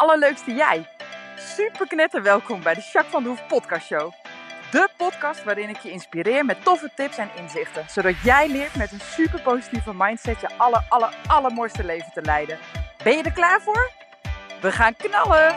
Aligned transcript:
allerleukste 0.00 0.54
jij. 0.54 0.86
Super 1.36 1.86
knetter 1.86 2.22
welkom 2.22 2.62
bij 2.62 2.74
de 2.74 2.80
Jacques 2.92 3.12
van 3.12 3.22
de 3.22 3.28
Hoef 3.28 3.46
podcast 3.46 3.86
show. 3.86 4.12
De 4.70 4.88
podcast 4.96 5.44
waarin 5.44 5.68
ik 5.68 5.78
je 5.78 5.90
inspireer 5.90 6.44
met 6.44 6.64
toffe 6.64 6.90
tips 6.94 7.18
en 7.18 7.28
inzichten. 7.38 7.84
Zodat 7.88 8.14
jij 8.22 8.48
leert 8.48 8.76
met 8.76 8.92
een 8.92 9.00
super 9.00 9.40
positieve 9.40 9.92
mindset 9.96 10.40
je 10.40 10.48
aller, 10.56 10.84
aller, 10.88 11.14
allermooiste 11.26 11.84
leven 11.84 12.12
te 12.12 12.22
leiden. 12.22 12.58
Ben 13.04 13.16
je 13.16 13.22
er 13.22 13.32
klaar 13.32 13.60
voor? 13.60 13.90
We 14.60 14.72
gaan 14.72 14.94
knallen! 14.96 15.54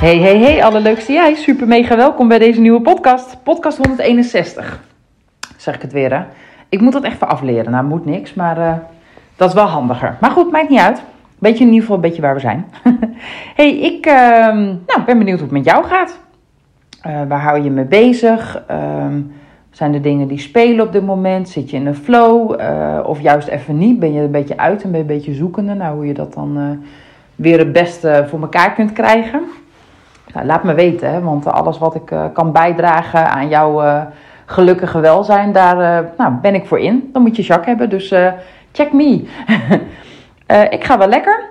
Hey, 0.00 0.18
hey, 0.18 0.38
hey, 0.38 0.64
allerleukste 0.64 1.12
jij. 1.12 1.34
Super 1.34 1.66
mega 1.66 1.96
welkom 1.96 2.28
bij 2.28 2.38
deze 2.38 2.60
nieuwe 2.60 2.80
podcast. 2.80 3.42
Podcast 3.42 3.76
161. 3.76 4.80
Zeg 5.56 5.74
ik 5.74 5.82
het 5.82 5.92
weer, 5.92 6.12
hè? 6.12 6.24
Ik 6.72 6.80
moet 6.80 6.92
dat 6.92 7.02
echt 7.02 7.18
voor 7.18 7.28
afleren. 7.28 7.72
Nou, 7.72 7.84
moet 7.84 8.04
niks, 8.04 8.34
maar 8.34 8.58
uh, 8.58 8.72
dat 9.36 9.48
is 9.48 9.54
wel 9.54 9.66
handiger. 9.66 10.16
Maar 10.20 10.30
goed, 10.30 10.50
maakt 10.50 10.68
niet 10.68 10.78
uit. 10.78 11.02
Weet 11.38 11.58
je 11.58 11.64
in 11.64 11.66
ieder 11.66 11.80
geval 11.80 11.96
een 11.96 12.02
beetje 12.02 12.22
waar 12.22 12.34
we 12.34 12.40
zijn. 12.40 12.66
hey, 13.58 13.78
ik 13.78 14.06
uh, 14.06 14.14
nou, 14.86 15.02
ben 15.06 15.18
benieuwd 15.18 15.38
hoe 15.38 15.48
het 15.48 15.56
met 15.56 15.64
jou 15.64 15.84
gaat. 15.84 16.18
Uh, 17.06 17.22
waar 17.28 17.40
hou 17.40 17.62
je 17.62 17.70
mee 17.70 17.84
bezig? 17.84 18.62
Uh, 18.70 19.06
zijn 19.70 19.94
er 19.94 20.02
dingen 20.02 20.28
die 20.28 20.38
spelen 20.38 20.86
op 20.86 20.92
dit 20.92 21.06
moment? 21.06 21.48
Zit 21.48 21.70
je 21.70 21.76
in 21.76 21.86
een 21.86 21.94
flow? 21.94 22.60
Uh, 22.60 22.98
of 23.04 23.20
juist 23.20 23.48
even 23.48 23.78
niet? 23.78 23.98
Ben 23.98 24.12
je 24.12 24.20
een 24.20 24.30
beetje 24.30 24.56
uit 24.56 24.82
en 24.82 24.90
ben 24.90 25.00
je 25.00 25.06
een 25.06 25.16
beetje 25.16 25.34
zoekende? 25.34 25.74
Nou, 25.74 25.94
hoe 25.94 26.06
je 26.06 26.14
dat 26.14 26.34
dan 26.34 26.82
weer 27.36 27.58
het 27.58 27.72
beste 27.72 28.24
voor 28.28 28.40
elkaar 28.40 28.72
kunt 28.72 28.92
krijgen. 28.92 29.42
Nou, 30.34 30.46
laat 30.46 30.64
me 30.64 30.74
weten, 30.74 31.22
want 31.22 31.46
alles 31.46 31.78
wat 31.78 31.94
ik 31.94 32.14
kan 32.32 32.52
bijdragen 32.52 33.30
aan 33.30 33.48
jouw 33.48 33.82
gelukkige 34.46 35.00
welzijn, 35.00 35.52
daar 35.52 36.04
nou, 36.18 36.32
ben 36.42 36.54
ik 36.54 36.66
voor 36.66 36.78
in. 36.78 37.10
Dan 37.12 37.22
moet 37.22 37.36
je 37.36 37.42
Jacques 37.42 37.66
hebben, 37.66 37.90
dus 37.90 38.14
check 38.72 38.92
me. 38.92 39.24
Uh, 40.50 40.62
ik 40.76 40.84
ga 40.84 40.98
wel 40.98 41.08
lekker. 41.08 41.50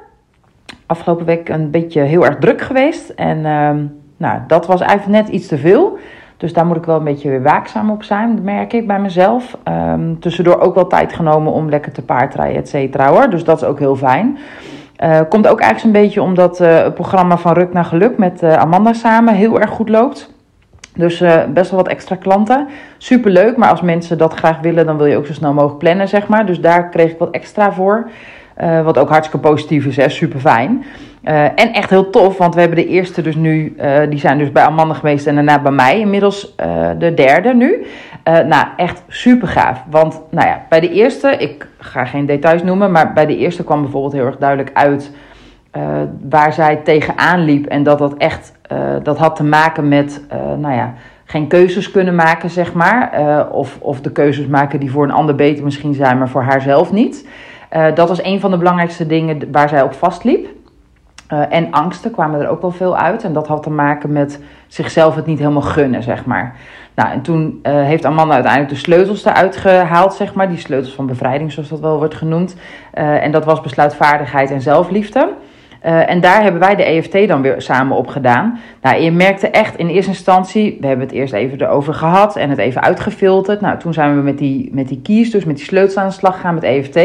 Afgelopen 0.86 1.25
week 1.25 1.50
een 1.50 1.72
beetje 1.72 2.02
heel 2.02 2.25
erg 2.25 2.38
druk 2.38 2.62
geweest. 2.62 3.09
En 3.09 3.38
uh, 3.38 3.69
nou, 4.17 4.39
dat 4.47 4.66
was 4.66 4.81
eigenlijk 4.81 5.23
net 5.23 5.34
iets 5.34 5.47
te 5.47 5.58
veel. 5.58 5.97
Dus 6.38 6.53
daar 6.53 6.66
moet 6.66 6.78
ik 6.78 6.86
wel 6.86 6.97
een 6.97 7.03
beetje 7.03 7.30
weer 7.30 7.44
waakzaam 7.44 7.89
op 7.89 8.03
zijn, 8.03 8.44
merk 8.44 8.73
ik 8.73 8.88
bij 8.88 9.00
mezelf. 9.00 9.58
Um, 9.67 10.19
tussendoor 10.19 10.59
ook 10.59 10.75
wel 10.75 10.88
tijd 10.88 11.14
genomen 11.14 11.53
om 11.53 11.69
lekker 11.69 11.92
te 11.92 12.02
paardrijden, 12.02 12.58
et 12.58 12.69
cetera 12.69 13.08
hoor. 13.08 13.30
Dus 13.30 13.44
dat 13.44 13.62
is 13.62 13.67
ook 13.67 13.80
heel 13.80 13.95
fijn. 13.95 14.38
Komt 15.30 15.47
ook 15.47 15.59
eigenlijk 15.59 15.95
een 15.95 16.03
beetje 16.03 16.22
omdat 16.22 16.58
het 16.58 16.94
programma 16.94 17.38
van 17.38 17.53
Ruk 17.53 17.73
naar 17.73 17.86
Geluk 17.86 18.17
met 18.17 18.44
Amanda 18.44 18.94
samen 18.94 19.34
heel 19.34 19.59
erg 19.59 19.69
goed 19.69 19.89
loopt. 19.89 20.34
Dus 20.95 21.23
best 21.53 21.72
wel 21.72 21.80
wat 21.80 21.88
extra 21.92 22.16
klanten. 22.16 22.67
Super 22.97 23.31
leuk, 23.31 23.58
maar 23.58 23.70
als 23.70 23.81
mensen 23.81 24.17
dat 24.17 24.34
graag 24.34 24.59
willen, 24.59 24.86
dan 24.86 24.97
wil 24.97 25.06
je 25.06 25.17
ook 25.17 25.25
zo 25.25 25.34
snel 25.34 25.53
mogelijk 25.53 25.80
plannen, 25.80 26.08
zeg 26.08 26.28
maar. 26.28 26.45
Dus 26.45 26.59
daar 26.59 26.89
kreeg 26.89 27.11
ik 27.11 27.20
wat 27.20 27.31
extra 27.31 27.73
voor. 27.73 28.09
Uh, 28.61 28.84
wat 28.84 28.97
ook 28.97 29.09
hartstikke 29.09 29.47
positief 29.47 29.97
is, 29.97 30.16
super 30.16 30.39
fijn. 30.39 30.84
Uh, 31.23 31.44
en 31.44 31.73
echt 31.73 31.89
heel 31.89 32.09
tof, 32.09 32.38
want 32.38 32.53
we 32.53 32.59
hebben 32.59 32.78
de 32.78 32.88
eerste 32.88 33.22
dus 33.22 33.36
nu, 33.36 33.75
die 34.09 34.19
zijn 34.19 34.38
dus 34.38 34.52
bij 34.52 34.64
Amanda 34.64 34.94
geweest 34.94 35.28
en 35.28 35.36
daarna 35.36 35.59
bij 35.59 35.72
mij. 35.72 36.00
Inmiddels 36.00 36.56
de 36.97 37.14
derde 37.14 37.53
nu. 37.53 37.86
nou, 38.23 38.67
echt 38.75 39.03
super 39.08 39.47
gaaf. 39.47 39.84
Want 39.89 40.22
nou 40.30 40.47
ja, 40.47 40.62
bij 40.69 40.80
de 40.80 40.89
eerste, 40.89 41.38
ik 41.38 41.67
ga 41.78 42.06
geen 42.06 42.25
details 42.25 42.64
noemen, 42.64 42.92
maar 42.92 43.14
bij 43.14 43.25
de 43.25 43.38
eerste 43.38 43.64
kwam 43.64 43.81
bijvoorbeeld 43.81 44.14
heel 44.14 44.25
erg 44.25 44.38
duidelijk 44.38 44.69
uit 44.73 45.12
waar 46.30 46.53
zij 46.53 46.75
tegenaan 46.75 47.39
liep. 47.39 47.66
En 47.66 47.84
dat 47.84 47.97
dat 48.00 48.14
echt, 48.17 48.53
dat 49.04 49.18
had 49.18 49.36
te 49.36 49.44
maken 49.44 49.88
met, 49.88 50.22
nou 50.58 50.74
ja, 50.74 50.94
geen 51.26 51.48
keuzes 51.48 51.92
kunnen 51.92 52.16
maken, 52.16 52.50
zeg 52.50 52.74
maar. 52.74 53.12
of, 53.52 53.78
of 53.80 54.02
de 54.02 54.12
keuzes 54.12 54.48
maken 54.48 54.80
die 54.80 54.92
voor 54.92 55.04
een 55.04 55.12
ander 55.12 55.36
beter 55.36 55.64
misschien 55.64 55.94
zijn, 55.94 56.18
maar 56.18 56.30
voor 56.30 56.44
haarzelf 56.44 56.92
niet. 56.92 57.28
Dat 57.94 58.08
was 58.08 58.24
een 58.24 58.40
van 58.40 58.52
de 58.52 58.58
belangrijkste 58.58 59.08
dingen 59.08 59.52
waar 59.52 59.70
zij 59.70 59.81
op 59.81 59.94
vastliep. 59.94 60.48
En 61.28 61.72
angsten 61.72 62.12
kwamen 62.12 62.42
er 62.42 62.50
ook 62.50 62.62
wel 62.62 62.72
veel 62.72 62.98
uit. 62.98 63.24
En 63.24 63.34
dat 63.34 63.48
had 63.48 63.64
te 63.64 63.70
maken 63.70 64.12
met 64.12 64.40
zichzelf 64.68 65.16
het 65.16 65.26
niet 65.26 65.40
helemaal 65.40 65.62
gunnen, 65.62 66.04
zeg 66.04 66.26
maar. 66.26 66.56
Nou, 66.96 67.10
en 67.12 67.22
toen 67.22 67.60
heeft 67.62 68.06
Amanda 68.06 68.34
uiteindelijk 68.34 68.74
de 68.74 68.80
sleutels 68.80 69.26
eruit 69.26 69.58
gehaald, 69.58 70.14
zeg 70.14 70.34
maar. 70.34 70.50
Die 70.50 70.58
sleutels 70.58 70.94
van 70.94 71.06
bevrijding, 71.06 71.52
zoals 71.52 71.70
dat 71.70 71.80
wel 71.80 71.98
wordt 71.98 72.16
genoemd. 72.16 72.56
en 72.94 73.31
dat 73.31 73.46
was 73.46 73.62
besluitvaardigheid 73.62 74.52
en 74.52 74.62
zelfliefde. 74.62 75.34
Uh, 75.86 76.09
en 76.09 76.22
daar 76.22 76.44
hebben 76.44 76.62
wij 76.62 76.75
de 76.75 76.84
EFT 76.84 77.28
dan 77.28 77.42
weer 77.42 77.62
samen 77.62 77.97
op 77.97 78.08
gedaan. 78.08 78.59
Nou, 78.81 79.02
je 79.02 79.12
merkte 79.12 79.47
echt 79.47 79.78
in 79.78 79.88
eerste 79.88 80.12
instantie, 80.12 80.78
we 80.81 80.88
hebben 80.88 81.06
het 81.06 81.16
eerst 81.16 81.34
even 81.34 81.62
erover 81.62 81.94
gehad 81.94 82.36
en 82.36 82.50
het 82.50 82.58
even 82.58 82.81
uitgefilterd. 82.81 83.62
Nou, 83.62 83.80
toen 83.80 83.94
zijn 83.94 84.16
we 84.16 84.22
met 84.22 84.38
die, 84.38 84.69
met 84.74 84.88
die 84.88 85.02
keys, 85.02 85.31
dus 85.31 85.46
met 85.46 85.56
die 85.56 85.66
sleutels 85.66 85.97
aan 85.97 86.08
de 86.08 86.14
slag 86.14 86.36
gegaan 86.36 86.53
met 86.53 86.64
EFT. 86.64 86.96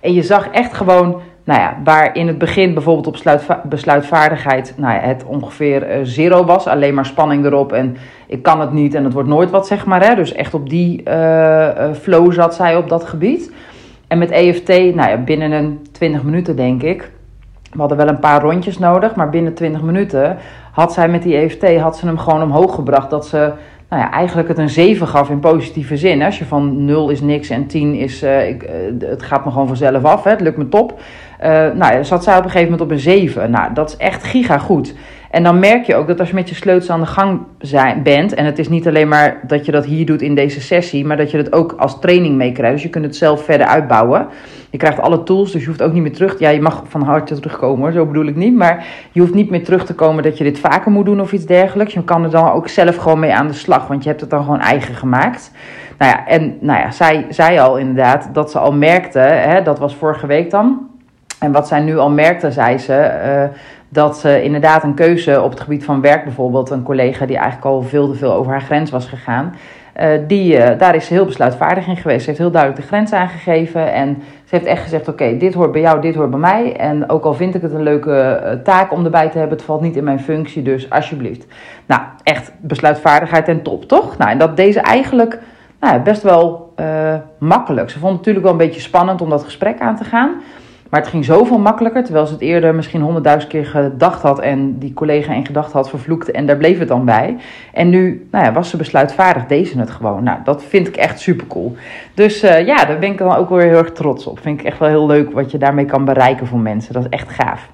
En 0.00 0.12
je 0.12 0.22
zag 0.22 0.50
echt 0.50 0.74
gewoon, 0.74 1.20
nou 1.44 1.60
ja, 1.60 1.76
waar 1.84 2.16
in 2.16 2.26
het 2.26 2.38
begin 2.38 2.74
bijvoorbeeld 2.74 3.06
op 3.06 3.48
besluitvaardigheid 3.64 4.74
nou 4.76 4.94
ja, 4.94 5.00
het 5.00 5.24
ongeveer 5.24 5.98
uh, 5.98 6.00
zero 6.02 6.44
was. 6.44 6.66
Alleen 6.66 6.94
maar 6.94 7.06
spanning 7.06 7.44
erop 7.44 7.72
en 7.72 7.96
ik 8.26 8.42
kan 8.42 8.60
het 8.60 8.72
niet 8.72 8.94
en 8.94 9.04
het 9.04 9.12
wordt 9.12 9.28
nooit 9.28 9.50
wat, 9.50 9.66
zeg 9.66 9.86
maar. 9.86 10.06
Hè? 10.06 10.14
Dus 10.14 10.32
echt 10.32 10.54
op 10.54 10.68
die 10.68 11.02
uh, 11.08 11.92
flow 12.00 12.32
zat 12.32 12.54
zij 12.54 12.76
op 12.76 12.88
dat 12.88 13.04
gebied. 13.04 13.52
En 14.08 14.18
met 14.18 14.30
EFT, 14.30 14.68
nou 14.68 15.10
ja, 15.10 15.16
binnen 15.16 15.52
een 15.52 15.86
20 15.92 16.22
minuten 16.22 16.56
denk 16.56 16.82
ik. 16.82 17.10
We 17.70 17.78
hadden 17.78 17.96
wel 17.96 18.08
een 18.08 18.18
paar 18.18 18.42
rondjes 18.42 18.78
nodig, 18.78 19.14
maar 19.14 19.30
binnen 19.30 19.54
20 19.54 19.82
minuten 19.82 20.36
had 20.72 20.92
zij 20.92 21.08
met 21.08 21.22
die 21.22 21.36
EFT 21.36 21.76
had 21.76 21.96
ze 21.96 22.06
hem 22.06 22.18
gewoon 22.18 22.42
omhoog 22.42 22.74
gebracht. 22.74 23.10
Dat 23.10 23.26
ze 23.26 23.52
nou 23.88 24.02
ja, 24.02 24.10
eigenlijk 24.10 24.48
het 24.48 24.58
een 24.58 24.68
7 24.68 25.08
gaf 25.08 25.30
in 25.30 25.40
positieve 25.40 25.96
zin. 25.96 26.22
Als 26.22 26.38
je 26.38 26.44
van 26.44 26.84
0 26.84 27.08
is 27.08 27.20
niks 27.20 27.50
en 27.50 27.66
10 27.66 27.94
is, 27.94 28.22
uh, 28.22 28.48
ik, 28.48 28.62
uh, 28.62 29.08
het 29.08 29.22
gaat 29.22 29.44
me 29.44 29.50
gewoon 29.50 29.66
vanzelf 29.66 30.04
af, 30.04 30.24
hè, 30.24 30.30
het 30.30 30.40
lukt 30.40 30.56
me 30.56 30.68
top. 30.68 31.00
Uh, 31.42 31.48
nou 31.48 31.94
ja, 31.94 32.02
zat 32.02 32.24
zij 32.24 32.36
op 32.36 32.44
een 32.44 32.50
gegeven 32.50 32.70
moment 32.70 32.90
op 32.90 32.96
een 32.96 33.02
7. 33.02 33.50
Nou, 33.50 33.72
dat 33.72 33.88
is 33.88 33.96
echt 33.96 34.24
giga 34.24 34.58
goed. 34.58 34.94
En 35.30 35.42
dan 35.42 35.58
merk 35.58 35.84
je 35.84 35.94
ook 35.94 36.06
dat 36.06 36.18
als 36.18 36.28
je 36.28 36.34
met 36.34 36.48
je 36.48 36.54
sleutels 36.54 36.90
aan 36.90 37.00
de 37.00 37.06
gang 37.06 37.40
zijn, 37.58 38.02
bent, 38.02 38.34
en 38.34 38.44
het 38.44 38.58
is 38.58 38.68
niet 38.68 38.86
alleen 38.86 39.08
maar 39.08 39.40
dat 39.46 39.64
je 39.64 39.72
dat 39.72 39.84
hier 39.84 40.06
doet 40.06 40.22
in 40.22 40.34
deze 40.34 40.60
sessie, 40.60 41.06
maar 41.06 41.16
dat 41.16 41.30
je 41.30 41.36
het 41.36 41.52
ook 41.52 41.72
als 41.72 42.00
training 42.00 42.36
meekrijgt. 42.36 42.74
Dus 42.74 42.82
je 42.82 42.88
kunt 42.88 43.04
het 43.04 43.16
zelf 43.16 43.44
verder 43.44 43.66
uitbouwen. 43.66 44.26
Je 44.70 44.78
krijgt 44.78 45.00
alle 45.00 45.22
tools, 45.22 45.52
dus 45.52 45.60
je 45.60 45.66
hoeft 45.66 45.82
ook 45.82 45.92
niet 45.92 46.02
meer 46.02 46.12
terug. 46.12 46.38
Ja, 46.38 46.48
je 46.48 46.60
mag 46.60 46.82
van 46.88 47.02
harte 47.02 47.40
terugkomen 47.40 47.92
zo 47.92 48.06
bedoel 48.06 48.26
ik 48.26 48.36
niet. 48.36 48.56
Maar 48.56 48.86
je 49.12 49.20
hoeft 49.20 49.34
niet 49.34 49.50
meer 49.50 49.64
terug 49.64 49.84
te 49.84 49.94
komen 49.94 50.22
dat 50.22 50.38
je 50.38 50.44
dit 50.44 50.58
vaker 50.58 50.90
moet 50.90 51.04
doen 51.04 51.20
of 51.20 51.32
iets 51.32 51.46
dergelijks. 51.46 51.94
Je 51.94 52.04
kan 52.04 52.24
er 52.24 52.30
dan 52.30 52.52
ook 52.52 52.68
zelf 52.68 52.96
gewoon 52.96 53.18
mee 53.18 53.34
aan 53.34 53.46
de 53.46 53.52
slag, 53.52 53.86
want 53.86 54.02
je 54.02 54.08
hebt 54.08 54.20
het 54.20 54.30
dan 54.30 54.42
gewoon 54.44 54.60
eigen 54.60 54.94
gemaakt. 54.94 55.52
Nou 55.98 56.12
ja, 56.12 56.26
en 56.26 56.56
nou 56.60 56.80
ja, 56.80 56.90
zij 56.90 57.26
zei 57.28 57.58
al 57.58 57.76
inderdaad 57.78 58.28
dat 58.32 58.50
ze 58.50 58.58
al 58.58 58.72
merkte, 58.72 59.18
hè, 59.18 59.62
dat 59.62 59.78
was 59.78 59.94
vorige 59.94 60.26
week 60.26 60.50
dan. 60.50 60.88
En 61.38 61.52
wat 61.52 61.68
zij 61.68 61.80
nu 61.80 61.98
al 61.98 62.10
merkte, 62.10 62.50
zei 62.50 62.78
ze, 62.78 63.20
uh, 63.24 63.56
dat 63.92 64.18
ze 64.18 64.42
inderdaad 64.42 64.84
een 64.84 64.94
keuze 64.94 65.42
op 65.42 65.50
het 65.50 65.60
gebied 65.60 65.84
van 65.84 66.00
werk 66.00 66.24
bijvoorbeeld, 66.24 66.70
een 66.70 66.82
collega 66.82 67.26
die 67.26 67.36
eigenlijk 67.36 67.66
al 67.66 67.82
veel 67.82 68.10
te 68.10 68.18
veel 68.18 68.32
over 68.32 68.52
haar 68.52 68.62
grens 68.62 68.90
was 68.90 69.06
gegaan, 69.06 69.54
uh, 70.00 70.08
die, 70.26 70.56
uh, 70.56 70.68
daar 70.78 70.94
is 70.94 71.06
ze 71.06 71.12
heel 71.12 71.24
besluitvaardig 71.24 71.86
in 71.86 71.96
geweest. 71.96 72.20
Ze 72.20 72.26
heeft 72.26 72.38
heel 72.38 72.50
duidelijk 72.50 72.82
de 72.82 72.88
grens 72.88 73.12
aangegeven 73.12 73.92
en 73.92 74.22
ze 74.44 74.54
heeft 74.54 74.66
echt 74.66 74.82
gezegd, 74.82 75.08
oké, 75.08 75.36
dit 75.36 75.54
hoort 75.54 75.72
bij 75.72 75.80
jou, 75.80 76.00
dit 76.00 76.14
hoort 76.14 76.30
bij 76.30 76.38
mij. 76.38 76.76
En 76.76 77.10
ook 77.10 77.24
al 77.24 77.34
vind 77.34 77.54
ik 77.54 77.62
het 77.62 77.72
een 77.72 77.82
leuke 77.82 78.40
uh, 78.44 78.52
taak 78.62 78.92
om 78.92 79.04
erbij 79.04 79.28
te 79.28 79.38
hebben, 79.38 79.56
het 79.56 79.66
valt 79.66 79.80
niet 79.80 79.96
in 79.96 80.04
mijn 80.04 80.20
functie, 80.20 80.62
dus 80.62 80.90
alsjeblieft. 80.90 81.46
Nou, 81.86 82.02
echt 82.22 82.52
besluitvaardigheid 82.60 83.48
en 83.48 83.62
top, 83.62 83.84
toch? 83.84 84.16
Nou, 84.16 84.30
en 84.30 84.38
dat 84.38 84.56
deze 84.56 84.80
eigenlijk 84.80 85.38
nou, 85.80 86.00
best 86.00 86.22
wel 86.22 86.68
makkelijk. 87.38 87.90
Ze 87.90 87.98
vond 87.98 88.10
het 88.10 88.18
natuurlijk 88.18 88.44
wel 88.44 88.54
een 88.54 88.66
beetje 88.66 88.80
spannend 88.80 89.20
om 89.20 89.30
dat 89.30 89.44
gesprek 89.44 89.80
aan 89.80 89.96
te 89.96 90.04
gaan. 90.04 90.30
Maar 90.90 91.00
het 91.00 91.08
ging 91.08 91.24
zoveel 91.24 91.58
makkelijker, 91.58 92.04
terwijl 92.04 92.26
ze 92.26 92.32
het 92.32 92.42
eerder 92.42 92.74
misschien 92.74 93.00
honderdduizend 93.00 93.52
keer 93.52 93.66
gedacht 93.66 94.22
had 94.22 94.40
en 94.40 94.78
die 94.78 94.94
collega 94.94 95.32
in 95.32 95.46
gedachten 95.46 95.72
had 95.72 95.90
vervloekt 95.90 96.30
en 96.30 96.46
daar 96.46 96.56
bleef 96.56 96.78
het 96.78 96.88
dan 96.88 97.04
bij. 97.04 97.36
En 97.72 97.88
nu 97.88 98.28
nou 98.30 98.44
ja, 98.44 98.52
was 98.52 98.70
ze 98.70 98.76
besluitvaardig, 98.76 99.46
deed 99.46 99.68
ze 99.68 99.78
het 99.78 99.90
gewoon. 99.90 100.22
Nou, 100.22 100.38
dat 100.44 100.64
vind 100.64 100.88
ik 100.88 100.96
echt 100.96 101.20
super 101.20 101.46
cool. 101.46 101.76
Dus 102.14 102.44
uh, 102.44 102.66
ja, 102.66 102.84
daar 102.84 102.98
ben 102.98 103.10
ik 103.10 103.18
dan 103.18 103.36
ook 103.36 103.48
weer 103.48 103.62
heel 103.62 103.78
erg 103.78 103.92
trots 103.92 104.26
op. 104.26 104.38
Vind 104.40 104.60
ik 104.60 104.66
echt 104.66 104.78
wel 104.78 104.88
heel 104.88 105.06
leuk 105.06 105.32
wat 105.32 105.50
je 105.50 105.58
daarmee 105.58 105.84
kan 105.84 106.04
bereiken 106.04 106.46
voor 106.46 106.58
mensen. 106.58 106.92
Dat 106.92 107.02
is 107.02 107.08
echt 107.08 107.28
gaaf. 107.28 107.68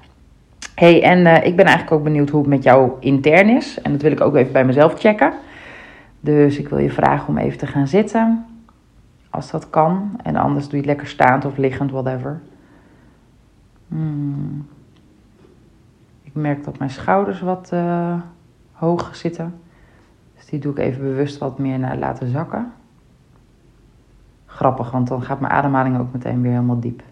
hey, 0.75 1.03
en 1.03 1.19
uh, 1.19 1.45
ik 1.45 1.55
ben 1.55 1.65
eigenlijk 1.65 1.95
ook 1.97 2.03
benieuwd 2.03 2.29
hoe 2.29 2.39
het 2.39 2.49
met 2.49 2.63
jou 2.63 2.91
intern 2.99 3.49
is. 3.49 3.81
En 3.81 3.91
dat 3.91 4.01
wil 4.01 4.11
ik 4.11 4.21
ook 4.21 4.35
even 4.35 4.51
bij 4.51 4.65
mezelf 4.65 4.99
checken. 4.99 5.33
Dus 6.19 6.57
ik 6.57 6.69
wil 6.69 6.79
je 6.79 6.91
vragen 6.91 7.27
om 7.27 7.37
even 7.37 7.57
te 7.57 7.67
gaan 7.67 7.87
zitten. 7.87 8.45
Als 9.29 9.51
dat 9.51 9.69
kan. 9.69 10.19
En 10.23 10.35
anders 10.35 10.63
doe 10.63 10.73
je 10.73 10.77
het 10.77 10.85
lekker 10.85 11.07
staand 11.07 11.45
of 11.45 11.57
liggend, 11.57 11.91
whatever. 11.91 12.39
Hmm. 13.87 14.67
Ik 16.23 16.33
merk 16.33 16.63
dat 16.63 16.77
mijn 16.77 16.89
schouders 16.89 17.41
wat 17.41 17.71
uh, 17.73 18.21
hoog 18.71 19.15
zitten. 19.15 19.59
Dus 20.35 20.45
die 20.45 20.59
doe 20.59 20.71
ik 20.71 20.77
even 20.77 21.01
bewust 21.01 21.37
wat 21.37 21.59
meer 21.59 21.79
naar 21.79 21.97
laten 21.97 22.27
zakken. 22.27 22.73
Grappig, 24.45 24.91
want 24.91 25.07
dan 25.07 25.21
gaat 25.21 25.39
mijn 25.39 25.53
ademhaling 25.53 25.99
ook 25.99 26.13
meteen 26.13 26.41
weer 26.41 26.51
helemaal 26.51 26.79
diep. 26.79 27.03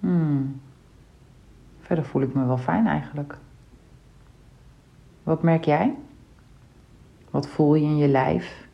Hmm. 0.00 0.60
Verder 1.80 2.04
voel 2.04 2.22
ik 2.22 2.34
me 2.34 2.46
wel 2.46 2.58
fijn 2.58 2.86
eigenlijk. 2.86 3.38
Wat 5.22 5.42
merk 5.42 5.64
jij? 5.64 5.94
Wat 7.30 7.48
voel 7.48 7.74
je 7.74 7.84
in 7.84 7.96
je 7.96 8.08
lijf? 8.08 8.68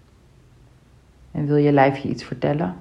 En 1.30 1.46
wil 1.46 1.56
je 1.56 1.72
lijf 1.72 1.96
je 1.96 2.08
iets 2.08 2.24
vertellen? 2.24 2.76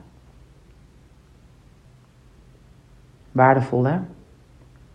Waardevol, 3.34 3.86
hè? 3.86 4.00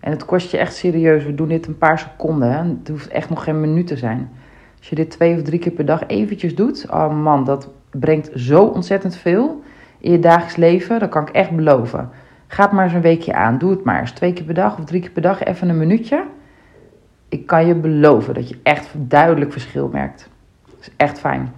En 0.01 0.11
het 0.11 0.25
kost 0.25 0.51
je 0.51 0.59
echt 0.59 0.75
serieus. 0.75 1.25
We 1.25 1.35
doen 1.35 1.49
dit 1.49 1.67
een 1.67 1.79
paar 1.79 1.99
seconden. 1.99 2.53
Hè? 2.53 2.59
Het 2.59 2.89
hoeft 2.89 3.09
echt 3.09 3.29
nog 3.29 3.45
geen 3.45 3.61
minuut 3.61 3.87
te 3.87 3.97
zijn. 3.97 4.31
Als 4.79 4.89
je 4.89 4.95
dit 4.95 5.11
twee 5.11 5.37
of 5.37 5.43
drie 5.43 5.59
keer 5.59 5.73
per 5.73 5.85
dag 5.85 6.07
eventjes 6.07 6.55
doet. 6.55 6.87
Oh 6.91 7.23
man, 7.23 7.45
dat 7.45 7.69
brengt 7.91 8.31
zo 8.35 8.65
ontzettend 8.65 9.17
veel 9.17 9.63
in 9.99 10.13
je 10.13 10.19
dagelijks 10.19 10.57
leven. 10.57 10.99
Dat 10.99 11.09
kan 11.09 11.23
ik 11.23 11.29
echt 11.29 11.51
beloven. 11.51 12.11
Ga 12.47 12.63
het 12.63 12.73
maar 12.73 12.85
eens 12.85 12.95
een 12.95 13.01
weekje 13.01 13.35
aan. 13.35 13.59
Doe 13.59 13.71
het 13.71 13.85
maar 13.85 14.01
eens. 14.01 14.11
Twee 14.11 14.33
keer 14.33 14.45
per 14.45 14.55
dag 14.55 14.79
of 14.79 14.85
drie 14.85 15.01
keer 15.01 15.11
per 15.11 15.23
dag. 15.23 15.43
Even 15.43 15.69
een 15.69 15.79
minuutje. 15.79 16.25
Ik 17.29 17.47
kan 17.47 17.67
je 17.67 17.75
beloven 17.75 18.35
dat 18.35 18.49
je 18.49 18.59
echt 18.63 18.89
duidelijk 18.97 19.53
verschil 19.53 19.89
merkt. 19.89 20.29
Dat 20.65 20.81
is 20.81 20.91
echt 20.97 21.19
fijn. 21.19 21.53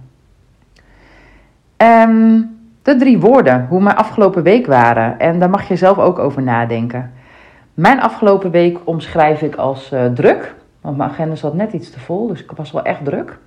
Um, 1.77 2.60
de 2.81 2.95
drie 2.95 3.19
woorden, 3.19 3.65
hoe 3.69 3.81
mijn 3.81 3.95
afgelopen 3.95 4.43
week 4.43 4.65
waren. 4.65 5.19
En 5.19 5.39
daar 5.39 5.49
mag 5.49 5.67
je 5.67 5.75
zelf 5.75 5.97
ook 5.97 6.19
over 6.19 6.41
nadenken. 6.41 7.11
Mijn 7.73 8.01
afgelopen 8.01 8.51
week 8.51 8.77
omschrijf 8.83 9.41
ik 9.41 9.55
als 9.55 9.91
uh, 9.91 10.05
druk. 10.05 10.55
Want 10.81 10.97
mijn 10.97 11.09
agenda 11.09 11.35
zat 11.35 11.53
net 11.53 11.73
iets 11.73 11.91
te 11.91 11.99
vol, 11.99 12.27
dus 12.27 12.43
ik 12.43 12.51
was 12.51 12.71
wel 12.71 12.83
echt 12.83 13.05
druk. 13.05 13.37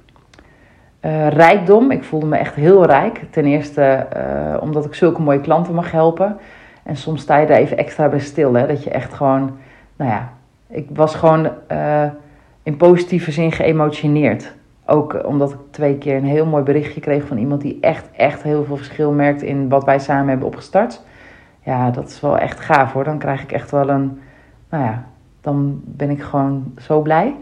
Uh, 1.00 1.28
rijkdom, 1.28 1.90
ik 1.90 2.04
voelde 2.04 2.26
me 2.26 2.36
echt 2.36 2.54
heel 2.54 2.86
rijk. 2.86 3.20
Ten 3.30 3.44
eerste 3.44 4.06
uh, 4.16 4.62
omdat 4.62 4.84
ik 4.84 4.94
zulke 4.94 5.22
mooie 5.22 5.40
klanten 5.40 5.74
mag 5.74 5.90
helpen. 5.90 6.36
En 6.82 6.96
soms 6.96 7.20
sta 7.20 7.38
je 7.38 7.46
daar 7.46 7.56
even 7.56 7.76
extra 7.76 8.08
bij 8.08 8.18
stil. 8.18 8.54
Hè? 8.54 8.66
Dat 8.66 8.84
je 8.84 8.90
echt 8.90 9.14
gewoon, 9.14 9.56
nou 9.96 10.10
ja, 10.10 10.32
ik 10.68 10.88
was 10.92 11.14
gewoon 11.14 11.50
in 12.62 12.76
positieve 12.76 13.32
zin 13.32 13.52
geëmotioneerd. 13.52 14.54
Ook 14.86 15.26
omdat 15.26 15.52
ik 15.52 15.58
twee 15.70 15.98
keer 15.98 16.16
een 16.16 16.24
heel 16.24 16.46
mooi 16.46 16.62
berichtje 16.62 17.00
kreeg 17.00 17.26
van 17.26 17.38
iemand 17.38 17.60
die 17.60 17.78
echt, 17.80 18.10
echt 18.16 18.42
heel 18.42 18.64
veel 18.64 18.76
verschil 18.76 19.12
merkt 19.12 19.42
in 19.42 19.68
wat 19.68 19.84
wij 19.84 19.98
samen 19.98 20.28
hebben 20.28 20.46
opgestart. 20.46 21.02
Ja, 21.62 21.90
dat 21.90 22.08
is 22.08 22.20
wel 22.20 22.38
echt 22.38 22.60
gaaf 22.60 22.92
hoor. 22.92 23.04
Dan 23.04 23.18
krijg 23.18 23.42
ik 23.42 23.52
echt 23.52 23.70
wel 23.70 23.88
een, 23.88 24.20
nou 24.68 24.84
ja, 24.84 25.04
dan 25.40 25.80
ben 25.84 26.10
ik 26.10 26.22
gewoon 26.22 26.74
zo 26.78 27.00
blij. 27.00 27.36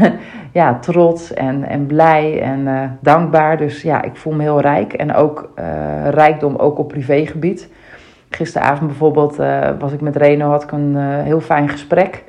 ja, 0.52 0.78
trots 0.78 1.34
en, 1.34 1.64
en 1.64 1.86
blij 1.86 2.40
en 2.42 2.60
uh, 2.60 2.82
dankbaar. 3.00 3.56
Dus 3.56 3.82
ja, 3.82 4.02
ik 4.02 4.16
voel 4.16 4.32
me 4.32 4.42
heel 4.42 4.60
rijk. 4.60 4.92
En 4.92 5.14
ook 5.14 5.52
uh, 5.58 6.08
rijkdom, 6.08 6.56
ook 6.56 6.78
op 6.78 6.88
privégebied. 6.88 7.72
Gisteravond 8.28 8.86
bijvoorbeeld 8.86 9.40
uh, 9.40 9.68
was 9.78 9.92
ik 9.92 10.00
met 10.00 10.16
Reno, 10.16 10.50
had 10.50 10.62
ik 10.62 10.72
een 10.72 10.96
heel 10.96 11.40
fijn 11.40 11.68
gesprek. 11.68 12.24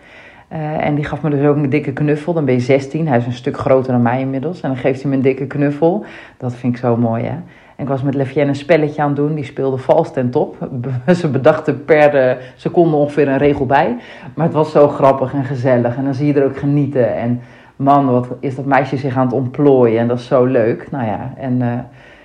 Uh, 0.53 0.85
en 0.85 0.95
die 0.95 1.03
gaf 1.03 1.21
me 1.21 1.29
dus 1.29 1.45
ook 1.45 1.55
een 1.55 1.69
dikke 1.69 1.93
knuffel. 1.93 2.33
Dan 2.33 2.45
ben 2.45 2.53
je 2.53 2.59
16. 2.59 3.07
Hij 3.07 3.17
is 3.17 3.25
een 3.25 3.33
stuk 3.33 3.57
groter 3.57 3.91
dan 3.91 4.01
mij 4.01 4.19
inmiddels. 4.19 4.61
En 4.61 4.69
dan 4.69 4.77
geeft 4.77 5.01
hij 5.01 5.09
me 5.09 5.15
een 5.15 5.21
dikke 5.21 5.47
knuffel. 5.47 6.05
Dat 6.37 6.55
vind 6.55 6.73
ik 6.73 6.79
zo 6.79 6.97
mooi, 6.97 7.23
hè. 7.23 7.35
En 7.75 7.83
ik 7.83 7.87
was 7.87 8.03
met 8.03 8.15
Levienne 8.15 8.49
een 8.49 8.55
spelletje 8.55 9.01
aan 9.01 9.07
het 9.07 9.15
doen. 9.15 9.35
Die 9.35 9.43
speelde 9.43 9.77
vals 9.77 10.13
ten 10.13 10.29
top. 10.29 10.69
Ze 11.15 11.29
bedachten 11.29 11.85
per 11.85 12.29
uh, 12.29 12.43
seconde 12.55 12.95
ongeveer 12.95 13.27
een 13.27 13.37
regel 13.37 13.65
bij. 13.65 13.97
Maar 14.35 14.45
het 14.45 14.55
was 14.55 14.71
zo 14.71 14.87
grappig 14.87 15.33
en 15.33 15.43
gezellig. 15.43 15.97
En 15.97 16.03
dan 16.03 16.13
zie 16.13 16.27
je 16.27 16.33
er 16.33 16.45
ook 16.45 16.57
genieten. 16.57 17.15
En 17.15 17.41
man, 17.75 18.05
wat 18.05 18.27
is 18.39 18.55
dat 18.55 18.65
meisje 18.65 18.97
zich 18.97 19.17
aan 19.17 19.25
het 19.25 19.35
ontplooien. 19.35 19.99
En 19.99 20.07
dat 20.07 20.19
is 20.19 20.27
zo 20.27 20.45
leuk. 20.45 20.91
Nou 20.91 21.05
ja, 21.05 21.33
en 21.37 21.61
uh, 21.61 21.73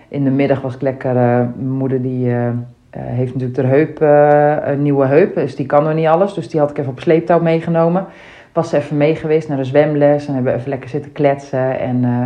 in 0.09 0.25
de 0.25 0.31
middag 0.31 0.61
was 0.61 0.75
ik 0.75 0.81
lekker... 0.81 1.15
mijn 1.15 1.71
moeder 1.71 2.03
die 2.03 2.27
uh, 2.27 2.49
heeft 2.91 3.33
natuurlijk 3.35 3.61
de 3.61 3.67
heup, 3.67 4.03
uh, 4.03 4.73
een 4.73 4.83
nieuwe 4.83 5.07
heup, 5.07 5.35
dus 5.35 5.57
die 5.57 5.67
kan 5.67 5.85
nog 5.85 5.95
niet 5.95 6.07
alles. 6.07 6.35
Dus 6.35 6.49
die 6.49 6.61
had 6.61 6.71
ik 6.71 6.79
even 6.79 6.91
op 6.91 7.01
sleeptouw 7.01 7.41
meegenomen. 7.41 8.07
Was 8.53 8.73
even 8.73 8.97
mee 8.97 9.17
geweest 9.17 9.49
naar 9.49 9.57
de 9.57 9.65
zwemles 9.65 10.27
en 10.27 10.35
hebben 10.35 10.53
we 10.53 10.59
even 10.59 10.71
lekker 10.71 10.89
zitten 10.89 11.13
kletsen. 11.13 11.79
En 11.81 11.97
uh, 12.03 12.23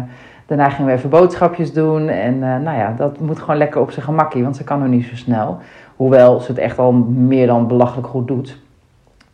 daarna 0.47 0.69
gingen 0.69 0.91
we 0.91 0.97
even 0.97 1.11
boodschapjes 1.11 1.73
doen. 1.73 2.09
En 2.09 2.39
nou 2.39 2.77
ja, 2.79 2.95
dat 2.97 3.21
moet 3.21 3.39
gewoon 3.39 3.57
lekker 3.57 3.81
op 3.81 3.91
zijn 3.91 4.05
gemakkie, 4.05 4.43
want 4.43 4.57
ze 4.57 4.65
kan 4.65 4.79
nog 4.79 4.89
niet 4.89 5.05
zo 5.05 5.17
snel. 5.17 5.59
Hoewel 5.97 6.41
ze 6.41 6.51
het 6.51 6.61
echt 6.61 6.79
al 6.79 6.93
meer 6.93 7.47
dan 7.47 7.67
belachelijk 7.67 8.09
goed 8.09 8.29
doet. 8.29 8.61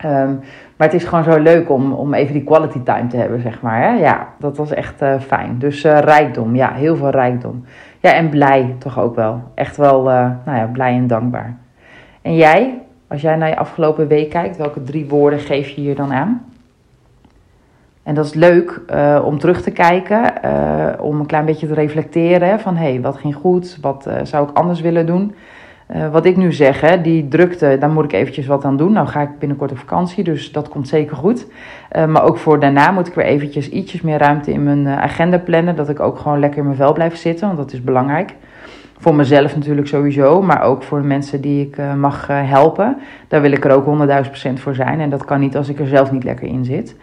Um, 0.05 0.41
maar 0.77 0.87
het 0.87 0.95
is 0.95 1.05
gewoon 1.05 1.25
zo 1.25 1.39
leuk 1.39 1.71
om, 1.71 1.93
om 1.93 2.15
even 2.15 2.33
die 2.33 2.45
quality 2.45 2.83
time 2.83 3.07
te 3.07 3.17
hebben, 3.17 3.41
zeg 3.41 3.61
maar. 3.61 3.83
Hè? 3.83 3.91
Ja, 3.91 4.29
dat 4.39 4.57
was 4.57 4.71
echt 4.71 5.03
fijn. 5.21 5.59
Dus 5.59 5.83
rijkdom, 5.83 6.57
ja, 6.57 6.73
heel 6.73 6.97
veel 6.97 7.11
rijkdom. 7.11 7.65
Ja, 8.01 8.13
en 8.13 8.29
blij 8.29 8.77
toch 8.79 8.99
ook 8.99 9.15
wel. 9.15 9.43
Echt 9.55 9.77
wel, 9.77 10.01
uh, 10.11 10.31
nou 10.45 10.59
ja, 10.59 10.67
blij 10.73 10.95
en 10.95 11.07
dankbaar. 11.07 11.57
En 12.23 12.35
jij, 12.35 12.83
als 13.09 13.21
jij 13.21 13.37
naar 13.37 13.49
je 13.49 13.57
afgelopen 13.57 14.07
week 14.07 14.31
kijkt, 14.31 14.57
welke 14.57 14.83
drie 14.83 15.09
woorden 15.09 15.39
geef 15.39 15.69
je 15.69 15.81
hier 15.81 15.95
dan 15.95 16.13
aan? 16.13 16.45
En 18.03 18.15
dat 18.15 18.25
is 18.25 18.35
leuk 18.35 18.81
uh, 18.91 19.23
om 19.25 19.39
terug 19.39 19.63
te 19.63 19.71
kijken, 19.71 20.33
uh, 20.45 20.93
om 21.01 21.21
een 21.21 21.27
klein 21.27 21.45
beetje 21.45 21.67
te 21.67 21.75
reflecteren 21.75 22.61
van 22.61 22.77
hé, 22.77 22.91
hey, 22.91 23.01
wat 23.01 23.17
ging 23.17 23.35
goed, 23.35 23.79
wat 23.81 24.11
zou 24.23 24.49
ik 24.49 24.57
anders 24.57 24.81
willen 24.81 25.07
doen. 25.07 25.35
Uh, 25.97 26.11
wat 26.11 26.25
ik 26.25 26.37
nu 26.37 26.53
zeg, 26.53 26.81
hè, 26.81 27.01
die 27.01 27.29
drukte, 27.29 27.77
daar 27.81 27.91
moet 27.91 28.05
ik 28.05 28.13
eventjes 28.13 28.47
wat 28.47 28.65
aan 28.65 28.77
doen. 28.77 28.93
Nou 28.93 29.07
ga 29.07 29.21
ik 29.21 29.39
binnenkort 29.39 29.71
op 29.71 29.79
vakantie, 29.79 30.25
dus 30.25 30.53
dat 30.53 30.69
komt 30.69 30.89
zeker 30.89 31.17
goed. 31.17 31.47
Uh, 31.97 32.07
maar 32.07 32.23
ook 32.23 32.39
voor 32.39 32.61
daarna 32.61 32.91
moet 32.91 33.07
ik 33.07 33.15
weer 33.15 33.25
eventjes 33.25 33.69
ietsjes 33.69 34.01
meer 34.01 34.19
ruimte 34.19 34.53
in 34.53 34.63
mijn 34.63 34.87
uh, 34.87 34.99
agenda 34.99 35.39
plannen. 35.39 35.77
Dat 35.77 35.89
ik 35.89 36.01
ook 36.01 36.19
gewoon 36.19 36.39
lekker 36.39 36.59
in 36.59 36.65
mijn 36.65 36.77
vel 36.77 36.93
blijf 36.93 37.17
zitten, 37.17 37.47
want 37.47 37.59
dat 37.59 37.73
is 37.73 37.83
belangrijk. 37.83 38.35
Voor 38.99 39.15
mezelf 39.15 39.55
natuurlijk 39.55 39.87
sowieso, 39.87 40.43
maar 40.43 40.63
ook 40.63 40.83
voor 40.83 41.01
de 41.01 41.07
mensen 41.07 41.41
die 41.41 41.67
ik 41.67 41.77
mag 41.97 42.27
helpen. 42.27 42.97
Daar 43.29 43.41
wil 43.41 43.53
ik 43.53 43.65
er 43.65 43.71
ook 43.71 44.09
100.000% 44.49 44.53
voor 44.55 44.75
zijn. 44.75 45.01
En 45.01 45.11
dat 45.11 45.25
kan 45.25 45.41
niet 45.41 45.57
als 45.57 45.69
ik 45.69 45.79
er 45.79 45.87
zelf 45.87 46.13
niet 46.13 46.25
lekker 46.25 46.49
in 46.49 46.65
zit. 46.65 46.97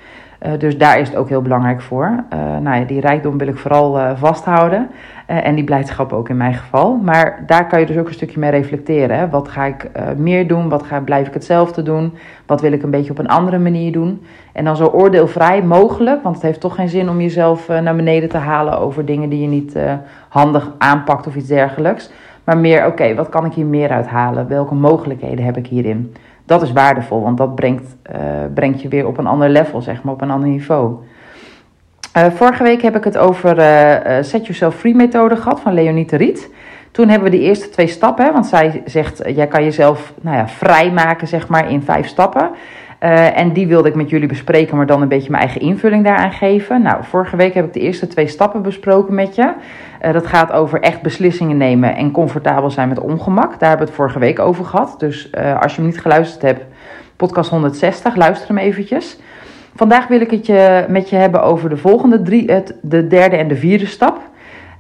Uh, 0.46 0.52
dus 0.58 0.78
daar 0.78 1.00
is 1.00 1.08
het 1.08 1.18
ook 1.18 1.30
heel 1.30 1.42
belangrijk 1.42 1.82
voor. 1.82 2.24
Uh, 2.34 2.40
nou 2.58 2.80
ja, 2.80 2.86
die 2.86 3.00
rijkdom 3.00 3.38
wil 3.38 3.48
ik 3.48 3.58
vooral 3.58 3.98
uh, 3.98 4.12
vasthouden. 4.16 4.90
en 5.26 5.56
die 5.56 5.64
blijdschap 5.64 6.14
ook 6.14 6.30
in 6.30 6.38
mijn 6.38 6.54
geval. 6.54 6.96
Maar 6.96 7.44
daar 7.46 7.68
kan 7.68 7.80
je 7.80 7.86
dus 7.86 7.98
ook 7.98 8.08
een 8.08 8.14
stukje 8.14 8.40
mee 8.40 8.52
reflecteren. 8.52 9.18
Hè? 9.18 9.30
Wat 9.30 9.48
ga 9.48 9.66
ik 9.66 9.90
meer 10.18 10.48
doen? 10.48 10.70
Wat 10.70 10.84
ga, 10.84 11.00
blijf 11.00 11.28
ik 11.28 11.34
hetzelfde 11.34 11.84
doen? 11.84 12.14
Wat 12.46 12.62
wil 12.62 12.72
ik 12.72 12.84
een 12.84 12.90
beetje 12.90 13.12
op 13.12 13.18
een 13.18 13.28
andere 13.28 13.60
manier 13.60 13.92
doen? 13.92 14.26
En 14.54 14.66
dan 14.66 14.76
zo 14.76 14.86
oordeelvrij 14.86 15.64
mogelijk. 15.64 16.24
Want 16.24 16.36
het 16.36 16.44
heeft 16.44 16.60
toch 16.60 16.76
geen 16.76 16.90
zin 16.90 17.10
om 17.10 17.22
jezelf 17.22 17.68
naar 17.68 17.96
beneden 17.96 18.30
te 18.30 18.38
halen 18.38 18.80
over 18.80 19.06
dingen 19.06 19.30
die 19.30 19.42
je 19.42 19.48
niet 19.48 19.78
handig 20.30 20.72
aanpakt 20.78 21.28
of 21.28 21.36
iets 21.36 21.48
dergelijks. 21.48 22.12
Maar 22.44 22.58
meer, 22.58 22.86
oké, 22.86 23.16
wat 23.16 23.30
kan 23.30 23.46
ik 23.46 23.54
hier 23.54 23.66
meer 23.66 23.90
uithalen? 23.90 24.48
Welke 24.48 24.76
mogelijkheden 24.76 25.46
heb 25.46 25.58
ik 25.58 25.68
hierin? 25.68 26.14
Dat 26.46 26.62
is 26.62 26.72
waardevol, 26.72 27.22
want 27.22 27.38
dat 27.38 27.56
brengt, 27.56 27.96
uh, 28.16 28.20
brengt 28.54 28.82
je 28.82 28.88
weer 28.88 29.08
op 29.08 29.18
een 29.18 29.28
ander 29.28 29.50
level, 29.50 29.82
zeg 29.82 30.04
maar, 30.04 30.14
op 30.14 30.22
een 30.22 30.32
ander 30.32 30.50
niveau. 30.50 30.96
Uh, 32.18 32.26
vorige 32.30 32.64
week 32.64 32.82
heb 32.82 32.96
ik 32.96 33.04
het 33.04 33.18
over 33.18 33.58
uh, 33.58 34.24
Set 34.24 34.42
Yourself 34.42 34.76
Free 34.76 34.96
methode 34.96 35.36
gehad 35.36 35.60
van 35.60 35.74
Leonie 35.74 36.16
Riet. 36.16 36.50
Toen 36.92 37.10
hebben 37.10 37.32
we 37.32 37.38
de 37.38 37.44
eerste 37.44 37.70
twee 37.70 37.88
stappen, 37.88 38.34
want 38.34 38.46
zij 38.46 38.82
zegt, 38.86 39.22
jij 39.36 39.48
kan 39.48 39.64
jezelf 39.64 40.14
nou 40.22 40.38
ja, 40.38 40.48
vrijmaken 40.48 41.28
zeg 41.28 41.48
maar, 41.48 41.72
in 41.72 41.82
vijf 41.82 42.08
stappen. 42.08 42.50
En 43.34 43.54
die 43.54 43.68
wilde 43.68 43.88
ik 43.88 43.96
met 43.96 44.10
jullie 44.10 44.28
bespreken, 44.28 44.78
maar 44.78 44.86
dan 44.86 45.02
een 45.02 45.08
beetje 45.08 45.30
mijn 45.30 45.44
eigen 45.44 45.62
invulling 45.62 46.04
daaraan 46.04 46.32
geven. 46.32 46.82
Nou, 46.82 47.04
vorige 47.04 47.36
week 47.36 47.54
heb 47.54 47.66
ik 47.66 47.74
de 47.74 47.80
eerste 47.80 48.08
twee 48.08 48.28
stappen 48.28 48.62
besproken 48.62 49.16
met 49.16 49.36
je. 49.36 49.54
Uh, 50.06 50.14
dat 50.14 50.28
gaat 50.28 50.52
over 50.52 50.82
echt 50.82 51.02
beslissingen 51.02 51.58
nemen 51.58 51.96
en 51.96 52.12
comfortabel 52.12 52.72
zijn 52.72 52.90
met 52.90 53.00
ongemak. 53.00 53.60
Daar 53.60 53.70
hebben 53.70 53.78
we 53.78 53.86
het 53.86 54.02
vorige 54.02 54.20
week 54.20 54.40
over 54.40 54.66
gehad. 54.66 54.96
Dus 54.98 55.30
uh, 55.38 55.62
als 55.62 55.76
je 55.76 55.82
hem 55.82 55.90
niet 55.90 56.02
geluisterd 56.02 56.42
hebt, 56.42 56.64
podcast 57.16 57.50
160, 57.50 58.16
luister 58.16 58.48
hem 58.48 58.58
eventjes. 58.58 59.20
Vandaag 59.76 60.08
wil 60.08 60.22
ik 60.22 60.32
het 60.32 60.46
je, 60.46 60.86
met 60.88 61.10
je 61.10 61.16
hebben 61.16 61.44
over 61.44 61.70
de 61.70 61.78
volgende 61.78 62.22
drie, 62.22 62.52
het, 62.52 62.76
de 62.82 63.08
derde 63.08 63.36
en 63.36 63.48
de 63.48 63.56
vierde 63.56 63.86
stap. 63.86 64.20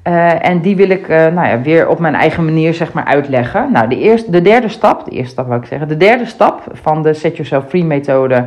Uh, 0.08 0.48
en 0.48 0.62
die 0.62 0.76
wil 0.76 0.90
ik 0.90 1.08
nou 1.08 1.48
ja, 1.48 1.62
weer 1.62 1.88
op 1.88 2.00
mijn 2.00 2.16
eigen 2.16 2.46
manier 2.46 2.74
zeg 2.74 2.94
maar, 2.94 3.06
uitleggen. 3.06 3.72
Nou, 3.72 3.88
de, 3.88 4.00
eerste, 4.00 4.32
de 4.32 4.42
derde 4.42 4.68
stap, 4.68 5.06
de 5.06 5.12
eerste 5.12 5.32
stap 5.32 5.48
wil 5.48 5.58
ik 5.58 5.66
zeggen, 5.66 5.88
de 5.88 5.98
derde 5.98 6.26
stap 6.26 6.64
van 6.72 7.02
de 7.02 7.14
Set 7.14 7.36
Yourself 7.36 7.66
Free 7.68 7.84
methode, 7.84 8.46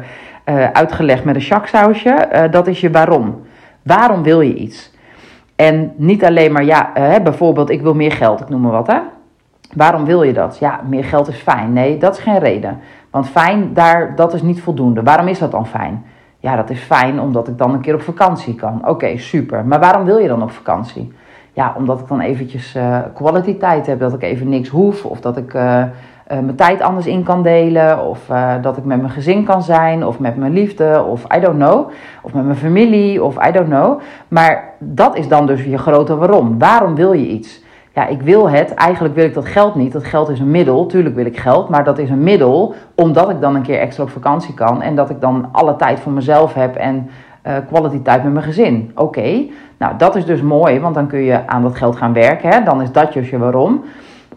uitgelegd 0.72 1.24
met 1.24 1.34
een 1.34 1.40
chaksausje, 1.40 2.48
dat 2.50 2.66
is 2.66 2.80
je 2.80 2.90
waarom. 2.90 3.42
Waarom 3.82 4.22
wil 4.22 4.40
je 4.40 4.54
iets? 4.54 4.90
En 5.58 5.92
niet 5.96 6.24
alleen 6.24 6.52
maar, 6.52 6.64
ja, 6.64 6.92
bijvoorbeeld, 7.22 7.70
ik 7.70 7.82
wil 7.82 7.94
meer 7.94 8.12
geld, 8.12 8.40
ik 8.40 8.48
noem 8.48 8.60
maar 8.60 8.70
wat, 8.72 8.86
hè. 8.86 8.98
Waarom 9.74 10.04
wil 10.04 10.22
je 10.22 10.32
dat? 10.32 10.58
Ja, 10.58 10.80
meer 10.88 11.04
geld 11.04 11.28
is 11.28 11.36
fijn. 11.36 11.72
Nee, 11.72 11.98
dat 11.98 12.16
is 12.16 12.22
geen 12.22 12.38
reden. 12.38 12.78
Want 13.10 13.28
fijn, 13.28 13.74
daar, 13.74 14.14
dat 14.16 14.34
is 14.34 14.42
niet 14.42 14.62
voldoende. 14.62 15.02
Waarom 15.02 15.28
is 15.28 15.38
dat 15.38 15.50
dan 15.50 15.66
fijn? 15.66 16.04
Ja, 16.38 16.56
dat 16.56 16.70
is 16.70 16.80
fijn 16.80 17.20
omdat 17.20 17.48
ik 17.48 17.58
dan 17.58 17.72
een 17.72 17.80
keer 17.80 17.94
op 17.94 18.02
vakantie 18.02 18.54
kan. 18.54 18.88
Oké, 18.88 19.16
super. 19.16 19.64
Maar 19.64 19.80
waarom 19.80 20.04
wil 20.04 20.18
je 20.18 20.28
dan 20.28 20.42
op 20.42 20.50
vakantie? 20.50 21.12
Ja, 21.52 21.74
omdat 21.76 22.00
ik 22.00 22.08
dan 22.08 22.20
eventjes 22.20 22.76
quality 23.14 23.56
tijd 23.56 23.86
heb. 23.86 24.00
Dat 24.00 24.14
ik 24.14 24.22
even 24.22 24.48
niks 24.48 24.68
hoef. 24.68 25.04
Of 25.04 25.20
dat 25.20 25.36
ik 25.36 25.54
uh, 25.54 25.84
mijn 26.28 26.54
tijd 26.54 26.82
anders 26.82 27.06
in 27.06 27.22
kan 27.22 27.42
delen. 27.42 28.04
Of 28.06 28.30
dat 28.62 28.76
ik 28.76 28.84
met 28.84 29.00
mijn 29.00 29.12
gezin 29.12 29.44
kan 29.44 29.62
zijn. 29.62 30.06
Of 30.06 30.18
met 30.18 30.36
mijn 30.36 30.52
liefde. 30.52 31.04
Of 31.08 31.24
I 31.36 31.40
don't 31.40 31.56
know. 31.56 31.90
Of 32.22 32.34
met 32.34 32.44
mijn 32.44 32.56
familie. 32.56 33.24
Of 33.24 33.46
I 33.48 33.52
don't 33.52 33.68
know. 33.68 34.00
Maar 34.28 34.64
dat 34.78 35.16
is 35.16 35.28
dan 35.28 35.46
dus 35.46 35.64
je 35.64 35.78
grote 35.78 36.16
waarom. 36.16 36.58
Waarom 36.58 36.94
wil 36.94 37.12
je 37.12 37.26
iets? 37.26 37.62
Ja, 37.94 38.06
ik 38.06 38.22
wil 38.22 38.50
het. 38.50 38.74
Eigenlijk 38.74 39.14
wil 39.14 39.24
ik 39.24 39.34
dat 39.34 39.46
geld 39.46 39.74
niet. 39.74 39.92
Dat 39.92 40.04
geld 40.04 40.28
is 40.28 40.40
een 40.40 40.50
middel. 40.50 40.86
Tuurlijk 40.86 41.14
wil 41.14 41.26
ik 41.26 41.38
geld. 41.38 41.68
Maar 41.68 41.84
dat 41.84 41.98
is 41.98 42.10
een 42.10 42.22
middel 42.22 42.74
omdat 42.94 43.30
ik 43.30 43.40
dan 43.40 43.54
een 43.54 43.62
keer 43.62 43.78
extra 43.78 44.02
op 44.02 44.10
vakantie 44.10 44.54
kan. 44.54 44.82
En 44.82 44.94
dat 44.94 45.10
ik 45.10 45.20
dan 45.20 45.48
alle 45.52 45.76
tijd 45.76 46.00
voor 46.00 46.12
mezelf 46.12 46.54
heb. 46.54 46.76
En 46.76 47.10
uh, 47.46 47.52
quality 47.68 48.02
tijd 48.02 48.22
met 48.22 48.32
mijn 48.32 48.44
gezin. 48.44 48.92
Oké, 48.94 49.46
nou 49.78 49.96
dat 49.98 50.16
is 50.16 50.24
dus 50.24 50.42
mooi, 50.42 50.80
want 50.80 50.94
dan 50.94 51.06
kun 51.06 51.18
je 51.18 51.46
aan 51.46 51.62
dat 51.62 51.76
geld 51.76 51.96
gaan 51.96 52.12
werken. 52.12 52.50
Hè? 52.50 52.62
Dan 52.62 52.82
is 52.82 52.92
dat 52.92 53.12
dus 53.12 53.30
je 53.30 53.38
waarom. 53.38 53.84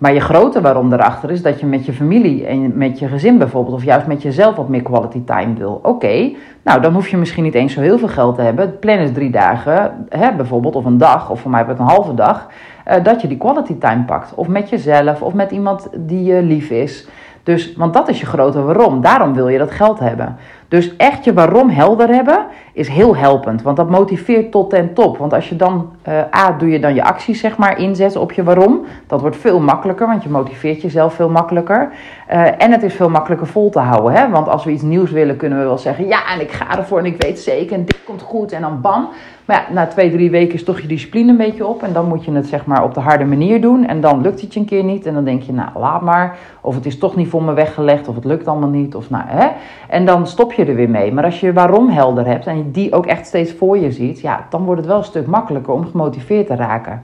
Maar 0.01 0.13
je 0.13 0.19
grote 0.19 0.61
waarom 0.61 0.93
erachter 0.93 1.31
is 1.31 1.41
dat 1.41 1.59
je 1.59 1.65
met 1.65 1.85
je 1.85 1.93
familie 1.93 2.45
en 2.45 2.77
met 2.77 2.99
je 2.99 3.07
gezin 3.07 3.37
bijvoorbeeld, 3.37 3.75
of 3.75 3.83
juist 3.83 4.07
met 4.07 4.21
jezelf 4.21 4.55
wat 4.55 4.67
meer 4.67 4.81
quality 4.81 5.23
time 5.25 5.53
wil. 5.53 5.79
Oké, 5.83 6.31
nou 6.63 6.81
dan 6.81 6.93
hoef 6.93 7.07
je 7.07 7.17
misschien 7.17 7.43
niet 7.43 7.53
eens 7.53 7.73
zo 7.73 7.81
heel 7.81 7.97
veel 7.97 8.07
geld 8.07 8.35
te 8.35 8.41
hebben. 8.41 8.79
Plan 8.79 8.97
is 8.97 9.11
drie 9.11 9.31
dagen, 9.31 10.05
hè, 10.09 10.35
bijvoorbeeld, 10.35 10.75
of 10.75 10.85
een 10.85 10.97
dag, 10.97 11.29
of 11.29 11.39
voor 11.39 11.51
mij 11.51 11.63
het 11.67 11.79
een 11.79 11.85
halve 11.85 12.13
dag, 12.13 12.47
uh, 12.87 13.03
dat 13.03 13.21
je 13.21 13.27
die 13.27 13.37
quality 13.37 13.77
time 13.77 14.03
pakt. 14.03 14.33
Of 14.35 14.47
met 14.47 14.69
jezelf, 14.69 15.21
of 15.21 15.33
met 15.33 15.51
iemand 15.51 15.89
die 15.95 16.23
je 16.23 16.41
lief 16.41 16.69
is. 16.69 17.07
Dus, 17.43 17.75
want 17.75 17.93
dat 17.93 18.09
is 18.09 18.19
je 18.19 18.25
grote 18.25 18.61
waarom. 18.61 19.01
Daarom 19.01 19.33
wil 19.33 19.47
je 19.47 19.57
dat 19.57 19.71
geld 19.71 19.99
hebben. 19.99 20.35
Dus 20.67 20.95
echt 20.95 21.23
je 21.23 21.33
waarom 21.33 21.69
helder 21.69 22.07
hebben 22.09 22.45
is 22.73 22.87
heel 22.87 23.15
helpend. 23.15 23.61
Want 23.61 23.77
dat 23.77 23.89
motiveert 23.89 24.51
tot 24.51 24.69
ten 24.69 24.93
top. 24.93 25.17
Want 25.17 25.33
als 25.33 25.49
je 25.49 25.55
dan, 25.55 25.89
uh, 26.07 26.35
A, 26.35 26.51
doe 26.51 26.69
je 26.69 26.79
dan 26.79 26.95
je 26.95 27.03
acties 27.03 27.39
zeg 27.39 27.57
maar 27.57 27.79
inzetten 27.79 28.21
op 28.21 28.31
je 28.31 28.43
waarom. 28.43 28.85
Dat 29.07 29.21
wordt 29.21 29.37
veel 29.37 29.59
makkelijker, 29.59 30.07
want 30.07 30.23
je 30.23 30.29
motiveert 30.29 30.81
jezelf 30.81 31.13
veel 31.13 31.29
makkelijker. 31.29 31.91
Uh, 32.31 32.61
en 32.61 32.71
het 32.71 32.83
is 32.83 32.93
veel 32.93 33.09
makkelijker 33.09 33.47
vol 33.47 33.69
te 33.69 33.79
houden. 33.79 34.13
Hè? 34.13 34.29
Want 34.29 34.47
als 34.47 34.63
we 34.63 34.71
iets 34.71 34.81
nieuws 34.81 35.11
willen, 35.11 35.37
kunnen 35.37 35.57
we 35.57 35.63
wel 35.63 35.77
zeggen: 35.77 36.07
ja, 36.07 36.33
en 36.33 36.41
ik 36.41 36.51
ga 36.51 36.77
ervoor 36.77 36.99
en 36.99 37.05
ik 37.05 37.21
weet 37.21 37.39
zeker 37.39 37.75
en 37.75 37.85
dit 37.85 38.03
komt 38.05 38.21
goed. 38.21 38.51
En 38.51 38.61
dan 38.61 38.81
bam. 38.81 39.09
Maar 39.45 39.65
ja, 39.67 39.73
na 39.73 39.87
twee, 39.87 40.11
drie 40.11 40.31
weken 40.31 40.53
is 40.53 40.63
toch 40.63 40.79
je 40.79 40.87
discipline 40.87 41.31
een 41.31 41.37
beetje 41.37 41.65
op. 41.65 41.83
En 41.83 41.93
dan 41.93 42.07
moet 42.07 42.25
je 42.25 42.31
het 42.31 42.47
zeg 42.47 42.65
maar 42.65 42.83
op 42.83 42.93
de 42.93 42.99
harde 42.99 43.25
manier 43.25 43.61
doen. 43.61 43.87
En 43.87 44.01
dan 44.01 44.21
lukt 44.21 44.41
het 44.41 44.53
je 44.53 44.59
een 44.59 44.65
keer 44.65 44.83
niet. 44.83 45.05
En 45.05 45.13
dan 45.13 45.23
denk 45.23 45.41
je, 45.41 45.53
nou 45.53 45.69
laat 45.75 46.01
maar. 46.01 46.37
Of 46.61 46.75
het 46.75 46.85
is 46.85 46.97
toch 46.97 47.15
niet 47.15 47.27
voor 47.27 47.43
me 47.43 47.53
weggelegd. 47.53 48.07
Of 48.07 48.15
het 48.15 48.25
lukt 48.25 48.47
allemaal 48.47 48.69
niet. 48.69 48.95
Of 48.95 49.09
nou, 49.09 49.23
hè. 49.27 49.47
En 49.89 50.05
dan 50.05 50.27
stop 50.27 50.53
je 50.53 50.65
er 50.65 50.75
weer 50.75 50.89
mee. 50.89 51.13
Maar 51.13 51.23
als 51.23 51.39
je 51.39 51.53
waarom 51.53 51.89
helder 51.89 52.25
hebt 52.25 52.47
en 52.47 52.71
die 52.71 52.93
ook 52.93 53.05
echt 53.05 53.25
steeds 53.25 53.51
voor 53.51 53.77
je 53.77 53.91
ziet. 53.91 54.19
Ja, 54.19 54.45
dan 54.49 54.63
wordt 54.63 54.79
het 54.79 54.89
wel 54.89 54.97
een 54.97 55.03
stuk 55.03 55.27
makkelijker 55.27 55.73
om 55.73 55.89
gemotiveerd 55.91 56.47
te 56.47 56.55
raken. 56.55 57.03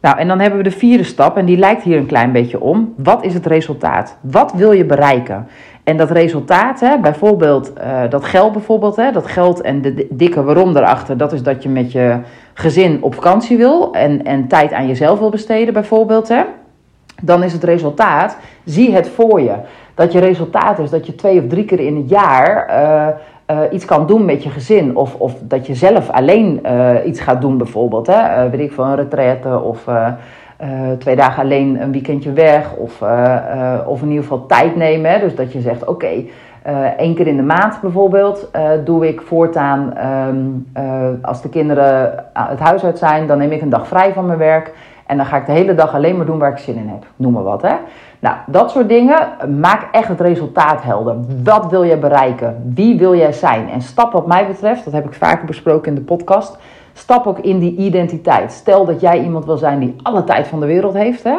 Nou, 0.00 0.18
en 0.18 0.28
dan 0.28 0.40
hebben 0.40 0.58
we 0.58 0.64
de 0.64 0.76
vierde 0.76 1.04
stap, 1.04 1.36
en 1.36 1.44
die 1.44 1.58
lijkt 1.58 1.82
hier 1.82 1.98
een 1.98 2.06
klein 2.06 2.32
beetje 2.32 2.60
om. 2.60 2.94
Wat 2.96 3.24
is 3.24 3.34
het 3.34 3.46
resultaat? 3.46 4.16
Wat 4.20 4.52
wil 4.52 4.72
je 4.72 4.84
bereiken? 4.84 5.48
En 5.84 5.96
dat 5.96 6.10
resultaat, 6.10 6.80
hè, 6.80 6.98
bijvoorbeeld 6.98 7.72
uh, 7.78 8.00
dat 8.08 8.24
geld, 8.24 8.52
bijvoorbeeld, 8.52 8.96
hè, 8.96 9.12
dat 9.12 9.26
geld 9.26 9.60
en 9.60 9.82
de 9.82 10.06
dikke 10.10 10.42
waarom 10.42 10.76
erachter, 10.76 11.16
dat 11.16 11.32
is 11.32 11.42
dat 11.42 11.62
je 11.62 11.68
met 11.68 11.92
je 11.92 12.18
gezin 12.54 13.02
op 13.02 13.14
vakantie 13.14 13.56
wil 13.56 13.92
en, 13.92 14.24
en 14.24 14.48
tijd 14.48 14.72
aan 14.72 14.86
jezelf 14.86 15.18
wil 15.18 15.30
besteden, 15.30 15.74
bijvoorbeeld. 15.74 16.28
Hè. 16.28 16.42
Dan 17.22 17.42
is 17.42 17.52
het 17.52 17.64
resultaat, 17.64 18.36
zie 18.64 18.94
het 18.94 19.08
voor 19.08 19.40
je. 19.40 19.54
Dat 19.94 20.12
je 20.12 20.18
resultaat 20.18 20.78
is 20.78 20.90
dat 20.90 21.06
je 21.06 21.14
twee 21.14 21.38
of 21.38 21.46
drie 21.46 21.64
keer 21.64 21.80
in 21.80 21.96
het 21.96 22.08
jaar 22.08 22.68
uh, 22.68 23.06
uh, 23.50 23.58
iets 23.70 23.84
kan 23.84 24.06
doen 24.06 24.24
met 24.24 24.42
je 24.42 24.50
gezin. 24.50 24.96
Of, 24.96 25.14
of 25.14 25.34
dat 25.42 25.66
je 25.66 25.74
zelf 25.74 26.10
alleen 26.10 26.60
uh, 26.66 26.90
iets 27.06 27.20
gaat 27.20 27.40
doen, 27.40 27.58
bijvoorbeeld. 27.58 28.06
Hè? 28.06 28.44
Uh, 28.44 28.50
weet 28.50 28.60
ik 28.60 28.72
van 28.72 28.88
een 28.88 28.96
retraite 28.96 29.60
of 29.60 29.88
twee 30.98 31.16
dagen 31.16 31.42
alleen 31.42 31.82
een 31.82 31.92
weekendje 31.92 32.32
weg. 32.32 32.74
Of, 32.76 33.02
of 33.86 34.02
in 34.02 34.08
ieder 34.08 34.22
geval 34.22 34.46
tijd 34.46 34.76
nemen. 34.76 35.20
Dus 35.20 35.34
dat 35.34 35.52
je 35.52 35.60
zegt: 35.60 35.84
oké, 35.84 36.24
één 36.96 37.14
keer 37.14 37.26
in 37.26 37.36
de 37.36 37.42
maand 37.42 37.80
bijvoorbeeld 37.80 38.50
doe 38.84 39.08
ik 39.08 39.20
voortaan. 39.20 39.92
Um, 40.28 40.66
als 41.22 41.42
de 41.42 41.48
kinderen 41.48 42.24
het 42.32 42.58
huis 42.58 42.84
uit 42.84 42.98
zijn, 42.98 43.26
dan 43.26 43.38
neem 43.38 43.52
ik 43.52 43.62
een 43.62 43.68
dag 43.68 43.88
vrij 43.88 44.12
van 44.12 44.26
mijn 44.26 44.38
werk. 44.38 44.72
En 45.06 45.16
dan 45.16 45.26
ga 45.26 45.36
ik 45.36 45.46
de 45.46 45.52
hele 45.52 45.74
dag 45.74 45.94
alleen 45.94 46.16
maar 46.16 46.26
doen 46.26 46.38
waar 46.38 46.50
ik 46.50 46.58
zin 46.58 46.76
in 46.76 46.88
heb. 46.88 47.06
Noem 47.16 47.32
maar 47.32 47.42
wat, 47.42 47.62
hè. 47.62 47.74
Nou, 48.18 48.36
dat 48.46 48.70
soort 48.70 48.88
dingen. 48.88 49.16
Maak 49.60 49.88
echt 49.92 50.08
het 50.08 50.20
resultaat 50.20 50.82
helder. 50.82 51.16
Wat 51.42 51.70
wil 51.70 51.82
je 51.82 51.96
bereiken? 51.96 52.72
Wie 52.74 52.98
wil 52.98 53.14
jij 53.14 53.32
zijn? 53.32 53.70
En 53.70 53.80
stap 53.80 54.12
wat 54.12 54.26
mij 54.26 54.46
betreft, 54.46 54.84
dat 54.84 54.92
heb 54.92 55.04
ik 55.04 55.14
vaker 55.14 55.46
besproken 55.46 55.88
in 55.88 55.94
de 55.94 56.00
podcast. 56.00 56.58
Stap 56.92 57.26
ook 57.26 57.38
in 57.38 57.58
die 57.58 57.76
identiteit. 57.76 58.52
Stel 58.52 58.84
dat 58.84 59.00
jij 59.00 59.22
iemand 59.22 59.44
wil 59.44 59.56
zijn 59.56 59.78
die 59.78 59.96
alle 60.02 60.24
tijd 60.24 60.46
van 60.46 60.60
de 60.60 60.66
wereld 60.66 60.94
heeft, 60.94 61.22
hè. 61.22 61.36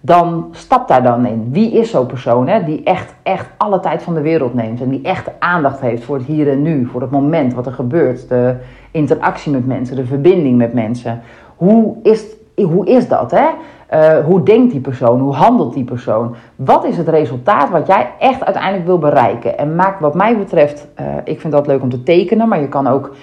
Dan 0.00 0.48
stap 0.50 0.88
daar 0.88 1.02
dan 1.02 1.26
in. 1.26 1.48
Wie 1.50 1.72
is 1.72 1.90
zo'n 1.90 2.06
persoon 2.06 2.48
hè, 2.48 2.64
die 2.64 2.82
echt, 2.82 3.14
echt 3.22 3.50
alle 3.56 3.80
tijd 3.80 4.02
van 4.02 4.14
de 4.14 4.20
wereld 4.20 4.54
neemt. 4.54 4.80
En 4.80 4.88
die 4.88 5.02
echt 5.02 5.30
aandacht 5.38 5.80
heeft 5.80 6.04
voor 6.04 6.16
het 6.16 6.26
hier 6.26 6.50
en 6.50 6.62
nu. 6.62 6.86
Voor 6.86 7.00
het 7.00 7.10
moment 7.10 7.54
wat 7.54 7.66
er 7.66 7.72
gebeurt. 7.72 8.28
De 8.28 8.56
interactie 8.90 9.52
met 9.52 9.66
mensen. 9.66 9.96
De 9.96 10.04
verbinding 10.04 10.56
met 10.56 10.72
mensen. 10.72 11.20
Hoe 11.56 11.96
is 12.02 12.24
hoe 12.54 12.86
is 12.86 13.08
dat? 13.08 13.30
Hè? 13.30 13.46
Uh, 13.94 14.24
hoe 14.24 14.42
denkt 14.42 14.70
die 14.72 14.80
persoon? 14.80 15.20
Hoe 15.20 15.34
handelt 15.34 15.74
die 15.74 15.84
persoon? 15.84 16.34
Wat 16.56 16.84
is 16.84 16.96
het 16.96 17.08
resultaat 17.08 17.70
wat 17.70 17.86
jij 17.86 18.10
echt 18.18 18.44
uiteindelijk 18.44 18.86
wil 18.86 18.98
bereiken? 18.98 19.58
En 19.58 19.74
maak 19.74 20.00
wat 20.00 20.14
mij 20.14 20.38
betreft, 20.38 20.88
uh, 21.00 21.06
ik 21.24 21.40
vind 21.40 21.52
dat 21.52 21.66
leuk 21.66 21.82
om 21.82 21.90
te 21.90 22.02
tekenen, 22.02 22.48
maar 22.48 22.60
je 22.60 22.68
kan 22.68 22.86
ook 22.86 23.14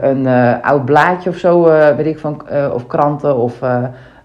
een 0.00 0.26
oud 0.62 0.84
blaadje 0.84 1.30
of 1.30 1.36
zo, 1.36 1.62
weet 1.96 2.06
ik 2.06 2.18
van, 2.18 2.42
of 2.72 2.86
kranten 2.86 3.36
of 3.36 3.60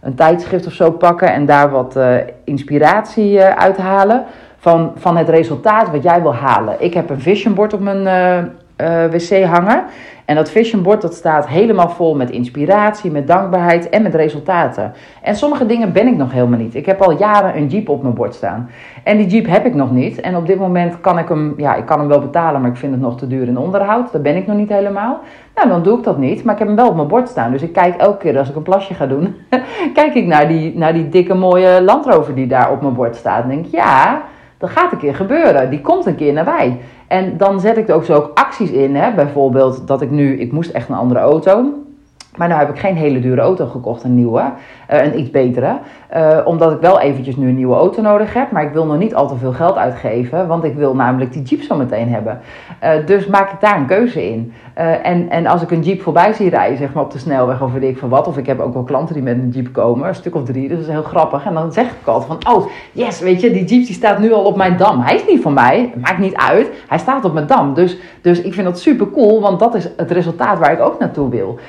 een 0.01 0.15
tijdschrift 0.15 0.65
of 0.65 0.73
zo 0.73 0.91
pakken 0.91 1.33
en 1.33 1.45
daar 1.45 1.69
wat 1.69 1.99
inspiratie 2.43 3.41
uithalen 3.41 4.23
van, 4.57 4.91
van 4.95 5.17
het 5.17 5.29
resultaat 5.29 5.91
wat 5.91 6.03
jij 6.03 6.21
wil 6.21 6.35
halen. 6.35 6.75
Ik 6.79 6.93
heb 6.93 7.09
een 7.09 7.21
vision 7.21 7.53
board 7.53 7.73
op 7.73 7.79
mijn 7.79 8.51
wc 9.11 9.43
hangen. 9.43 9.83
En 10.25 10.35
dat 10.35 10.49
vision 10.49 10.81
board 10.81 11.01
dat 11.01 11.13
staat 11.13 11.47
helemaal 11.47 11.89
vol 11.89 12.15
met 12.15 12.29
inspiratie, 12.29 13.11
met 13.11 13.27
dankbaarheid 13.27 13.89
en 13.89 14.01
met 14.01 14.15
resultaten. 14.15 14.93
En 15.21 15.35
sommige 15.35 15.65
dingen 15.65 15.93
ben 15.93 16.07
ik 16.07 16.17
nog 16.17 16.31
helemaal 16.31 16.59
niet. 16.59 16.75
Ik 16.75 16.85
heb 16.85 17.01
al 17.01 17.17
jaren 17.17 17.57
een 17.57 17.67
Jeep 17.67 17.89
op 17.89 18.01
mijn 18.01 18.13
bord 18.13 18.35
staan. 18.35 18.69
En 19.03 19.17
die 19.17 19.27
Jeep 19.27 19.47
heb 19.47 19.65
ik 19.65 19.73
nog 19.73 19.91
niet. 19.91 20.21
En 20.21 20.35
op 20.35 20.47
dit 20.47 20.59
moment 20.59 21.01
kan 21.01 21.19
ik 21.19 21.27
hem, 21.27 21.53
ja, 21.57 21.75
ik 21.75 21.85
kan 21.85 21.99
hem 21.99 22.07
wel 22.07 22.19
betalen, 22.19 22.61
maar 22.61 22.69
ik 22.69 22.77
vind 22.77 22.91
het 22.91 23.01
nog 23.01 23.17
te 23.17 23.27
duur 23.27 23.47
in 23.47 23.57
onderhoud. 23.57 24.11
Daar 24.11 24.21
ben 24.21 24.35
ik 24.35 24.47
nog 24.47 24.57
niet 24.57 24.69
helemaal. 24.69 25.19
Nou, 25.55 25.69
dan 25.69 25.83
doe 25.83 25.97
ik 25.97 26.03
dat 26.03 26.17
niet. 26.17 26.43
Maar 26.43 26.53
ik 26.53 26.59
heb 26.59 26.67
hem 26.67 26.77
wel 26.77 26.89
op 26.89 26.95
mijn 26.95 27.07
bord 27.07 27.29
staan. 27.29 27.51
Dus 27.51 27.61
ik 27.61 27.73
kijk 27.73 27.95
elke 27.95 28.17
keer 28.17 28.37
als 28.37 28.49
ik 28.49 28.55
een 28.55 28.63
plasje 28.63 28.93
ga 28.93 29.05
doen, 29.05 29.35
kijk 29.93 30.13
ik 30.13 30.25
naar 30.25 30.47
die, 30.47 30.77
naar 30.77 30.93
die 30.93 31.09
dikke 31.09 31.33
mooie 31.33 31.81
Land 31.81 32.05
Rover 32.05 32.35
die 32.35 32.47
daar 32.47 32.71
op 32.71 32.81
mijn 32.81 32.93
bord 32.93 33.15
staat. 33.15 33.43
En 33.43 33.49
denk, 33.49 33.65
ja, 33.65 34.21
dat 34.57 34.69
gaat 34.69 34.91
een 34.91 34.97
keer 34.97 35.15
gebeuren. 35.15 35.69
Die 35.69 35.81
komt 35.81 36.05
een 36.05 36.15
keer 36.15 36.33
naar 36.33 36.45
wij. 36.45 36.79
En 37.13 37.37
dan 37.37 37.59
zet 37.59 37.77
ik 37.77 37.89
er 37.89 37.95
ook 37.95 38.05
zo 38.05 38.13
ook 38.13 38.31
acties 38.33 38.71
in. 38.71 38.95
Hè? 38.95 39.13
Bijvoorbeeld 39.13 39.87
dat 39.87 40.01
ik 40.01 40.09
nu, 40.09 40.39
ik 40.39 40.51
moest 40.51 40.71
echt 40.71 40.89
een 40.89 40.95
andere 40.95 41.19
auto. 41.19 41.73
Maar 42.35 42.47
nu 42.47 42.53
heb 42.53 42.69
ik 42.69 42.79
geen 42.79 42.95
hele 42.95 43.19
dure 43.19 43.41
auto 43.41 43.65
gekocht, 43.65 44.03
een 44.03 44.15
nieuwe, 44.15 44.41
uh, 44.91 45.03
een 45.03 45.19
iets 45.19 45.31
betere. 45.31 45.79
Uh, 46.15 46.37
omdat 46.45 46.71
ik 46.71 46.79
wel 46.79 46.99
eventjes 46.99 47.35
nu 47.35 47.47
een 47.47 47.55
nieuwe 47.55 47.75
auto 47.75 48.01
nodig 48.01 48.33
heb. 48.33 48.51
Maar 48.51 48.63
ik 48.63 48.73
wil 48.73 48.85
nog 48.85 48.97
niet 48.97 49.15
al 49.15 49.27
te 49.27 49.35
veel 49.35 49.51
geld 49.51 49.75
uitgeven. 49.75 50.47
Want 50.47 50.63
ik 50.63 50.75
wil 50.75 50.95
namelijk 50.95 51.33
die 51.33 51.41
Jeep 51.41 51.61
zo 51.61 51.75
meteen 51.75 52.09
hebben. 52.09 52.39
Uh, 52.83 52.89
dus 53.05 53.27
maak 53.27 53.51
ik 53.51 53.59
daar 53.59 53.77
een 53.77 53.85
keuze 53.85 54.29
in. 54.29 54.53
en, 55.03 55.29
en 55.29 55.45
als 55.47 55.61
ik 55.61 55.71
een 55.71 55.81
Jeep 55.81 56.01
voorbij 56.01 56.33
zie 56.33 56.49
rijden, 56.49 56.77
zeg 56.77 56.93
maar 56.93 57.03
op 57.03 57.11
de 57.11 57.17
snelweg 57.17 57.61
of 57.61 57.73
weet 57.73 57.83
ik 57.83 57.97
van 57.97 58.09
wat. 58.09 58.27
Of 58.27 58.37
ik 58.37 58.45
heb 58.45 58.59
ook 58.59 58.73
wel 58.73 58.83
klanten 58.83 59.13
die 59.13 59.23
met 59.23 59.37
een 59.37 59.49
Jeep 59.49 59.73
komen, 59.73 60.07
een 60.07 60.15
stuk 60.15 60.35
of 60.35 60.43
drie. 60.43 60.67
Dus 60.67 60.77
dat 60.77 60.87
is 60.87 60.93
heel 60.93 61.03
grappig. 61.03 61.45
En 61.45 61.53
dan 61.53 61.71
zeg 61.71 61.85
ik 61.85 62.07
altijd 62.07 62.39
van, 62.41 62.55
oh 62.55 62.67
yes, 62.91 63.19
weet 63.19 63.41
je, 63.41 63.51
die 63.51 63.65
Jeep 63.65 63.85
die 63.85 63.95
staat 63.95 64.19
nu 64.19 64.33
al 64.33 64.43
op 64.43 64.55
mijn 64.55 64.77
dam. 64.77 64.99
Hij 64.99 65.15
is 65.15 65.25
niet 65.27 65.41
van 65.41 65.53
mij, 65.53 65.93
maakt 66.01 66.19
niet 66.19 66.35
uit. 66.35 66.69
Hij 66.87 66.97
staat 66.97 67.25
op 67.25 67.33
mijn 67.33 67.47
dam. 67.47 67.73
Dus, 67.73 67.97
dus 68.21 68.41
ik 68.41 68.53
vind 68.53 68.67
dat 68.67 68.79
super 68.79 69.11
cool, 69.11 69.41
want 69.41 69.59
dat 69.59 69.75
is 69.75 69.89
het 69.97 70.11
resultaat 70.11 70.59
waar 70.59 70.71
ik 70.71 70.79
ook 70.79 70.99
naartoe 70.99 71.29
wil. 71.29 71.59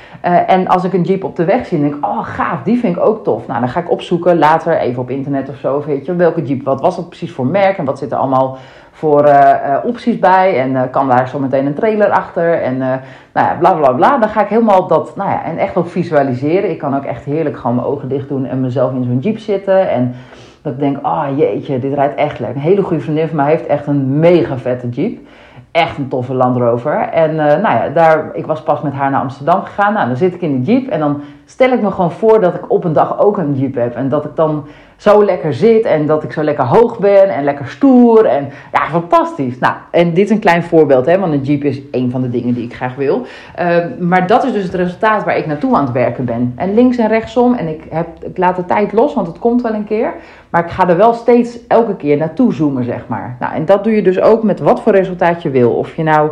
en 0.46 0.66
als 0.66 0.84
ik 0.84 0.92
een 0.92 1.02
Jeep 1.02 1.24
op 1.24 1.36
de 1.36 1.44
weg 1.44 1.66
zie, 1.66 1.80
denk 1.80 1.94
ik, 1.94 2.04
oh 2.04 2.24
gaaf, 2.24 2.62
die 2.62 2.78
vind 2.78 2.96
ik 2.96 3.02
ook 3.02 3.24
tof. 3.24 3.46
Nou, 3.46 3.60
dan 3.60 3.68
ga 3.68 3.80
ik 3.80 3.90
opzoeken 3.90 4.33
later 4.38 4.78
even 4.78 5.02
op 5.02 5.10
internet 5.10 5.48
of 5.48 5.56
zo, 5.56 5.82
weet 5.86 6.06
je, 6.06 6.16
welke 6.16 6.42
Jeep, 6.42 6.64
wat 6.64 6.80
was 6.80 6.96
dat 6.96 7.08
precies 7.08 7.32
voor 7.32 7.46
merk 7.46 7.78
en 7.78 7.84
wat 7.84 7.98
zit 7.98 8.12
er 8.12 8.18
allemaal 8.18 8.58
voor 8.90 9.26
uh, 9.26 9.76
opties 9.84 10.18
bij 10.18 10.60
en 10.60 10.70
uh, 10.70 10.82
kan 10.90 11.08
daar 11.08 11.28
zo 11.28 11.38
meteen 11.38 11.66
een 11.66 11.74
trailer 11.74 12.10
achter 12.10 12.62
en 12.62 12.78
nou 12.78 13.00
ja, 13.34 13.56
bla 13.58 13.72
bla 13.72 13.92
bla. 13.92 14.18
Dan 14.18 14.28
ga 14.28 14.42
ik 14.42 14.48
helemaal 14.48 14.86
dat, 14.86 15.16
nou 15.16 15.30
ja, 15.30 15.44
en 15.44 15.58
echt 15.58 15.76
ook 15.76 15.88
visualiseren. 15.88 16.70
Ik 16.70 16.78
kan 16.78 16.96
ook 16.96 17.04
echt 17.04 17.24
heerlijk 17.24 17.56
gewoon 17.56 17.76
mijn 17.76 17.88
ogen 17.88 18.08
dicht 18.08 18.28
doen 18.28 18.46
en 18.46 18.60
mezelf 18.60 18.92
in 18.92 19.04
zo'n 19.04 19.18
Jeep 19.18 19.38
zitten 19.38 19.90
en 19.90 20.14
dat 20.62 20.72
ik 20.72 20.78
denk, 20.78 20.98
ah 21.02 21.28
oh, 21.30 21.38
jeetje, 21.38 21.78
dit 21.78 21.94
rijdt 21.94 22.14
echt 22.14 22.38
lekker. 22.38 22.56
Een 22.56 22.68
hele 22.68 22.82
goede 22.82 23.02
vriendin 23.02 23.26
van 23.26 23.36
mij 23.36 23.50
heeft 23.50 23.66
echt 23.66 23.86
een 23.86 24.18
mega 24.18 24.58
vette 24.58 24.88
Jeep 24.88 25.18
echt 25.74 25.98
een 25.98 26.08
toffe 26.08 26.34
Land 26.34 26.56
Rover. 26.56 27.00
En 27.00 27.30
uh, 27.30 27.36
nou 27.36 27.60
ja, 27.60 27.88
daar, 27.88 28.30
ik 28.32 28.46
was 28.46 28.62
pas 28.62 28.80
met 28.80 28.92
haar 28.92 29.10
naar 29.10 29.20
Amsterdam 29.20 29.62
gegaan. 29.62 29.92
Nou, 29.92 30.06
dan 30.06 30.16
zit 30.16 30.34
ik 30.34 30.40
in 30.40 30.60
de 30.62 30.72
Jeep 30.72 30.88
en 30.88 31.00
dan 31.00 31.20
stel 31.44 31.70
ik 31.70 31.82
me 31.82 31.90
gewoon 31.90 32.10
voor 32.10 32.40
dat 32.40 32.54
ik 32.54 32.70
op 32.70 32.84
een 32.84 32.92
dag 32.92 33.18
ook 33.18 33.36
een 33.36 33.54
Jeep 33.54 33.74
heb. 33.74 33.94
En 33.94 34.08
dat 34.08 34.24
ik 34.24 34.36
dan 34.36 34.66
zo 35.04 35.25
lekker 35.25 35.54
zit 35.54 35.84
en 35.84 36.06
dat 36.06 36.23
ik 36.23 36.32
zo 36.32 36.42
lekker 36.42 36.64
hoog 36.64 36.99
ben 36.99 37.28
en 37.28 37.44
lekker 37.44 37.68
stoer. 37.68 38.25
En 38.25 38.49
ja, 38.73 38.87
fantastisch. 38.88 39.58
Nou, 39.58 39.75
en 39.90 40.14
dit 40.14 40.25
is 40.25 40.30
een 40.30 40.38
klein 40.38 40.62
voorbeeld, 40.62 41.06
hè, 41.06 41.18
want 41.18 41.32
een 41.32 41.42
Jeep 41.42 41.64
is 41.64 41.80
een 41.90 42.11
van 42.11 42.23
de 42.23 42.30
dingen 42.30 42.54
die 42.54 42.64
ik 42.64 42.75
graag 42.75 42.94
wil. 42.94 43.26
Uh, 43.61 43.76
maar 44.00 44.26
dat 44.26 44.44
is 44.44 44.52
dus 44.52 44.62
het 44.62 44.75
resultaat 44.75 45.25
waar 45.25 45.37
ik 45.37 45.46
naartoe 45.46 45.75
aan 45.75 45.84
het 45.84 45.92
werken 45.92 46.25
ben. 46.25 46.52
En 46.56 46.75
links 46.75 46.96
en 46.96 47.08
rechtsom, 47.08 47.54
en 47.54 47.68
ik, 47.68 47.82
heb, 47.90 48.06
ik 48.20 48.38
laat 48.38 48.56
de 48.56 48.64
tijd 48.64 48.92
los, 48.92 49.14
want 49.14 49.26
het 49.26 49.38
komt 49.38 49.62
wel 49.62 49.75
een 49.75 49.87
keer. 49.87 50.14
Maar 50.50 50.64
ik 50.64 50.70
ga 50.70 50.88
er 50.88 50.96
wel 50.96 51.14
steeds 51.14 51.66
elke 51.66 51.96
keer 51.96 52.16
naartoe 52.16 52.54
zoomen, 52.54 52.84
zeg 52.84 53.04
maar. 53.06 53.37
Nou, 53.40 53.54
en 53.54 53.64
dat 53.64 53.84
doe 53.84 53.92
je 53.92 54.02
dus 54.02 54.20
ook 54.20 54.42
met 54.42 54.61
wat 54.61 54.82
voor 54.82 54.92
resultaat 54.92 55.42
je 55.42 55.50
wil. 55.50 55.70
Of 55.70 55.96
je 55.96 56.02
nou 56.02 56.30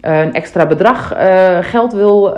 een 0.00 0.32
extra 0.32 0.66
bedrag 0.66 1.16
uh, 1.16 1.58
geld 1.60 1.92
wil 1.92 2.28
uh, 2.28 2.34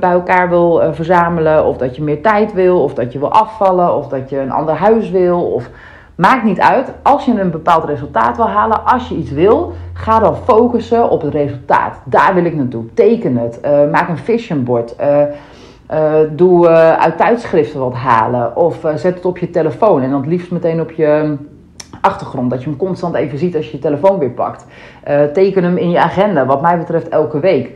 bij 0.00 0.10
elkaar 0.10 0.48
wil 0.48 0.82
verzamelen, 0.92 1.64
of 1.64 1.76
dat 1.76 1.96
je 1.96 2.02
meer 2.02 2.22
tijd 2.22 2.52
wil, 2.52 2.82
of 2.82 2.94
dat 2.94 3.12
je 3.12 3.18
wil 3.18 3.32
afvallen, 3.32 3.96
of 3.96 4.08
dat 4.08 4.30
je 4.30 4.38
een 4.38 4.52
ander 4.52 4.74
huis 4.74 5.10
wil, 5.10 5.52
of 5.52 5.70
maakt 6.14 6.44
niet 6.44 6.60
uit. 6.60 6.92
Als 7.02 7.24
je 7.24 7.40
een 7.40 7.50
bepaald 7.50 7.84
resultaat 7.84 8.36
wil 8.36 8.48
halen, 8.48 8.86
als 8.86 9.08
je 9.08 9.14
iets 9.14 9.30
wil, 9.30 9.72
ga 9.92 10.18
dan 10.18 10.36
focussen 10.36 11.10
op 11.10 11.22
het 11.22 11.32
resultaat. 11.32 12.00
Daar 12.04 12.34
wil 12.34 12.44
ik 12.44 12.54
naartoe. 12.54 12.84
Teken 12.94 13.36
het, 13.36 13.60
maak 13.90 14.08
een 14.08 14.16
vision 14.16 14.64
board. 14.64 14.96
Doe 16.30 16.68
uit 16.98 17.16
tijdschriften 17.16 17.80
wat 17.80 17.94
halen. 17.94 18.56
Of 18.56 18.78
zet 18.94 19.14
het 19.14 19.24
op 19.24 19.38
je 19.38 19.50
telefoon. 19.50 20.02
En 20.02 20.10
dan 20.10 20.20
het 20.20 20.30
liefst 20.30 20.50
meteen 20.50 20.80
op 20.80 20.90
je 20.90 21.36
achtergrond. 22.00 22.50
Dat 22.50 22.62
je 22.62 22.68
hem 22.68 22.78
constant 22.78 23.14
even 23.14 23.38
ziet 23.38 23.56
als 23.56 23.66
je 23.66 23.72
je 23.72 23.78
telefoon 23.78 24.18
weer 24.18 24.30
pakt. 24.30 24.66
teken 25.32 25.64
hem 25.64 25.76
in 25.76 25.90
je 25.90 25.98
agenda, 25.98 26.46
wat 26.46 26.62
mij 26.62 26.78
betreft 26.78 27.08
elke 27.08 27.40
week. 27.40 27.70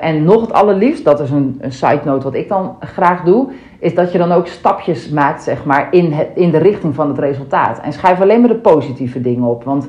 en 0.00 0.24
nog 0.24 0.40
het 0.40 0.52
allerliefst, 0.52 1.04
dat 1.04 1.20
is 1.20 1.30
een, 1.30 1.58
een 1.60 1.72
side 1.72 2.00
note 2.04 2.24
wat 2.24 2.34
ik 2.34 2.48
dan 2.48 2.76
graag 2.80 3.22
doe. 3.22 3.48
Is 3.78 3.94
dat 3.94 4.12
je 4.12 4.18
dan 4.18 4.32
ook 4.32 4.46
stapjes 4.46 5.08
maakt, 5.08 5.42
zeg 5.42 5.64
maar, 5.64 5.88
in, 5.90 6.12
het, 6.12 6.28
in 6.34 6.50
de 6.50 6.58
richting 6.58 6.94
van 6.94 7.08
het 7.08 7.18
resultaat. 7.18 7.80
En 7.80 7.92
schrijf 7.92 8.20
alleen 8.20 8.40
maar 8.40 8.48
de 8.48 8.54
positieve 8.54 9.20
dingen 9.20 9.48
op. 9.48 9.64
Want 9.64 9.88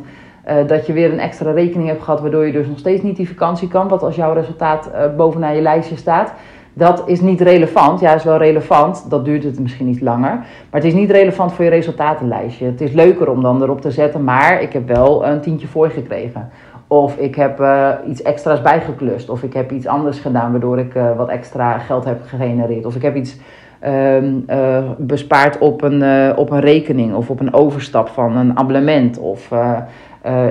dat 0.67 0.85
je 0.85 0.93
weer 0.93 1.13
een 1.13 1.19
extra 1.19 1.51
rekening 1.51 1.89
hebt 1.89 2.03
gehad, 2.03 2.21
waardoor 2.21 2.45
je 2.45 2.51
dus 2.51 2.67
nog 2.67 2.79
steeds 2.79 3.01
niet 3.01 3.15
die 3.15 3.27
vakantie 3.27 3.67
kan. 3.67 3.87
Wat 3.87 4.03
als 4.03 4.15
jouw 4.15 4.33
resultaat 4.33 4.91
bovenaan 5.17 5.55
je 5.55 5.61
lijstje 5.61 5.95
staat 5.95 6.33
dat 6.73 7.03
is 7.05 7.21
niet 7.21 7.41
relevant. 7.41 7.99
Ja, 7.99 8.13
is 8.13 8.23
wel 8.23 8.37
relevant. 8.37 9.09
Dat 9.09 9.25
duurt 9.25 9.43
het 9.43 9.59
misschien 9.59 9.87
iets 9.87 9.99
langer. 9.99 10.31
Maar 10.31 10.81
het 10.81 10.83
is 10.83 10.93
niet 10.93 11.11
relevant 11.11 11.53
voor 11.53 11.63
je 11.63 11.69
resultatenlijstje. 11.69 12.65
Het 12.65 12.81
is 12.81 12.91
leuker 12.91 13.29
om 13.29 13.41
dan 13.41 13.61
erop 13.61 13.81
te 13.81 13.91
zetten. 13.91 14.23
Maar 14.23 14.61
ik 14.61 14.73
heb 14.73 14.87
wel 14.87 15.25
een 15.25 15.41
tientje 15.41 15.67
voor 15.67 15.89
gekregen. 15.89 16.49
Of 16.87 17.17
ik 17.17 17.35
heb 17.35 17.59
uh, 17.59 17.91
iets 18.07 18.21
extra's 18.21 18.61
bijgeklust. 18.61 19.29
Of 19.29 19.43
ik 19.43 19.53
heb 19.53 19.71
iets 19.71 19.87
anders 19.87 20.19
gedaan 20.19 20.51
waardoor 20.51 20.79
ik 20.79 20.95
uh, 20.95 21.17
wat 21.17 21.29
extra 21.29 21.77
geld 21.77 22.05
heb 22.05 22.21
gegenereerd. 22.25 22.85
Of 22.85 22.95
ik 22.95 23.01
heb 23.01 23.15
iets 23.15 23.37
uh, 23.83 24.79
bespaard 24.97 25.57
op 25.57 25.81
een, 25.81 26.37
op 26.37 26.51
een 26.51 26.59
rekening. 26.59 27.13
Of 27.15 27.29
op 27.29 27.39
een 27.39 27.53
overstap 27.53 28.07
van 28.07 28.37
een 28.37 28.57
abonnement. 28.57 29.19
Of 29.19 29.51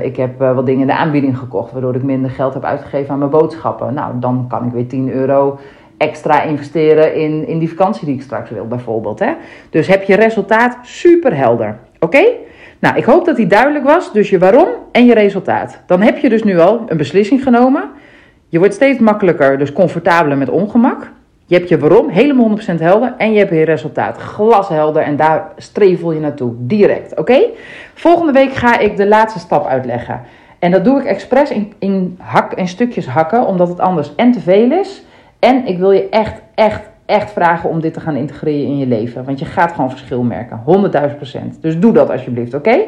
ik 0.02 0.16
heb 0.16 0.38
wat 0.38 0.66
dingen 0.66 0.80
in 0.80 0.87
de 0.87 0.96
aanbieding 0.96 1.38
gekocht. 1.38 1.72
Waardoor 1.72 1.94
ik 1.94 2.02
minder 2.02 2.30
geld 2.30 2.54
heb 2.54 2.64
uitgegeven 2.64 3.12
aan 3.12 3.18
mijn 3.18 3.30
boodschappen. 3.30 3.94
Nou, 3.94 4.12
dan 4.18 4.44
kan 4.48 4.66
ik 4.66 4.72
weer 4.72 4.88
10 4.88 5.12
euro 5.12 5.58
extra 5.99 6.43
investeren 6.43 7.14
in, 7.14 7.47
in 7.47 7.59
die 7.59 7.69
vakantie 7.69 8.07
die 8.07 8.14
ik 8.14 8.23
straks 8.23 8.50
wil, 8.50 8.67
bijvoorbeeld. 8.67 9.19
Hè? 9.19 9.33
Dus 9.71 9.87
heb 9.87 10.02
je 10.02 10.14
resultaat 10.14 10.78
super 10.83 11.37
helder. 11.37 11.78
Oké? 11.99 12.23
Nou, 12.78 12.97
ik 12.97 13.05
hoop 13.05 13.25
dat 13.25 13.37
die 13.37 13.47
duidelijk 13.47 13.85
was. 13.85 14.12
Dus 14.12 14.31
je 14.31 14.38
waarom 14.38 14.69
en 14.93 15.07
je 15.07 15.14
resultaat. 15.14 15.83
Dan 15.87 16.02
heb 16.02 16.19
je 16.19 16.28
dus 16.28 16.43
nu 16.43 16.59
al 16.59 16.85
een 16.87 16.97
beslissing 16.97 17.43
genomen. 17.43 17.90
Je 18.49 18.59
wordt 18.59 18.75
steeds 18.75 18.99
makkelijker, 18.99 19.59
dus 19.59 19.73
comfortabeler 19.73 20.38
met 20.38 20.50
ongemak. 20.50 21.11
Je 21.47 21.55
hebt 21.55 21.69
je 21.69 21.78
waarom 21.78 22.09
helemaal 22.09 22.59
100% 22.59 22.62
helder 22.78 23.14
en 23.19 23.33
je 23.33 23.38
hebt 23.38 23.50
je 23.50 23.64
resultaat 23.64 24.17
glashelder 24.17 25.02
en 25.02 25.17
daar 25.17 25.52
strevel 25.57 26.12
je 26.12 26.21
naartoe, 26.21 26.52
direct. 26.59 27.19
Oké? 27.19 27.40
Volgende 27.95 28.33
week 28.33 28.52
ga 28.52 28.78
ik 28.78 28.97
de 28.97 29.07
laatste 29.07 29.38
stap 29.38 29.67
uitleggen. 29.67 30.21
En 30.59 30.71
dat 30.71 30.85
doe 30.85 30.99
ik 30.99 31.05
expres 31.05 31.50
in, 31.50 31.73
in, 31.78 32.19
hak, 32.19 32.52
in 32.52 32.69
stukjes 32.69 33.07
hakken, 33.07 33.47
omdat 33.47 33.69
het 33.69 33.81
anders 33.81 34.14
en 34.14 34.33
te 34.33 34.40
veel 34.40 34.73
is 34.73 35.02
en 35.38 35.66
ik 35.66 35.78
wil 35.78 35.90
je 35.90 36.09
echt, 36.09 36.40
echt, 36.54 36.90
echt 37.07 37.33
vragen 37.33 37.71
om 37.71 37.80
dit 37.80 37.95
te 37.95 38.00
gaan 38.00 38.16
integreren 38.16 38.66
in 38.66 38.78
je 38.78 38.87
leven. 38.87 39.25
Want 39.25 39.38
je 39.38 39.45
gaat 39.45 39.73
gewoon 39.73 39.90
verschil 39.90 40.23
merken. 40.23 40.62
100.000 41.11 41.16
procent. 41.16 41.62
Dus 41.62 41.78
doe 41.78 41.92
dat 41.92 42.11
alsjeblieft, 42.11 42.54
oké? 42.54 42.78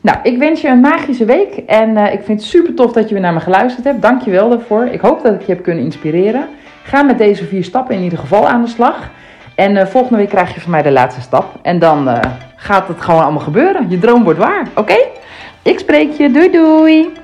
Nou, 0.00 0.18
ik 0.22 0.38
wens 0.38 0.60
je 0.60 0.68
een 0.68 0.80
magische 0.80 1.24
week. 1.24 1.56
En 1.56 1.90
uh, 1.90 2.12
ik 2.12 2.22
vind 2.22 2.40
het 2.40 2.48
super 2.48 2.74
tof 2.74 2.92
dat 2.92 3.08
je 3.08 3.14
weer 3.14 3.22
naar 3.22 3.32
me 3.32 3.40
geluisterd 3.40 3.84
hebt. 3.84 4.02
Dank 4.02 4.22
je 4.22 4.30
wel 4.30 4.48
daarvoor. 4.48 4.86
Ik 4.86 5.00
hoop 5.00 5.22
dat 5.22 5.34
ik 5.34 5.40
je 5.40 5.52
heb 5.52 5.62
kunnen 5.62 5.84
inspireren. 5.84 6.46
Ga 6.82 7.02
met 7.02 7.18
deze 7.18 7.44
vier 7.44 7.64
stappen 7.64 7.94
in 7.94 8.02
ieder 8.02 8.18
geval 8.18 8.48
aan 8.48 8.62
de 8.62 8.68
slag. 8.68 9.10
En 9.54 9.76
uh, 9.76 9.86
volgende 9.86 10.18
week 10.18 10.28
krijg 10.28 10.54
je 10.54 10.60
van 10.60 10.70
mij 10.70 10.82
de 10.82 10.90
laatste 10.90 11.20
stap. 11.20 11.58
En 11.62 11.78
dan 11.78 12.08
uh, 12.08 12.20
gaat 12.56 12.88
het 12.88 13.00
gewoon 13.00 13.22
allemaal 13.22 13.40
gebeuren. 13.40 13.90
Je 13.90 13.98
droom 13.98 14.24
wordt 14.24 14.38
waar, 14.38 14.68
oké? 14.74 14.96
Ik 15.62 15.78
spreek 15.78 16.12
je. 16.12 16.30
Doei 16.30 16.50
doei! 16.50 17.23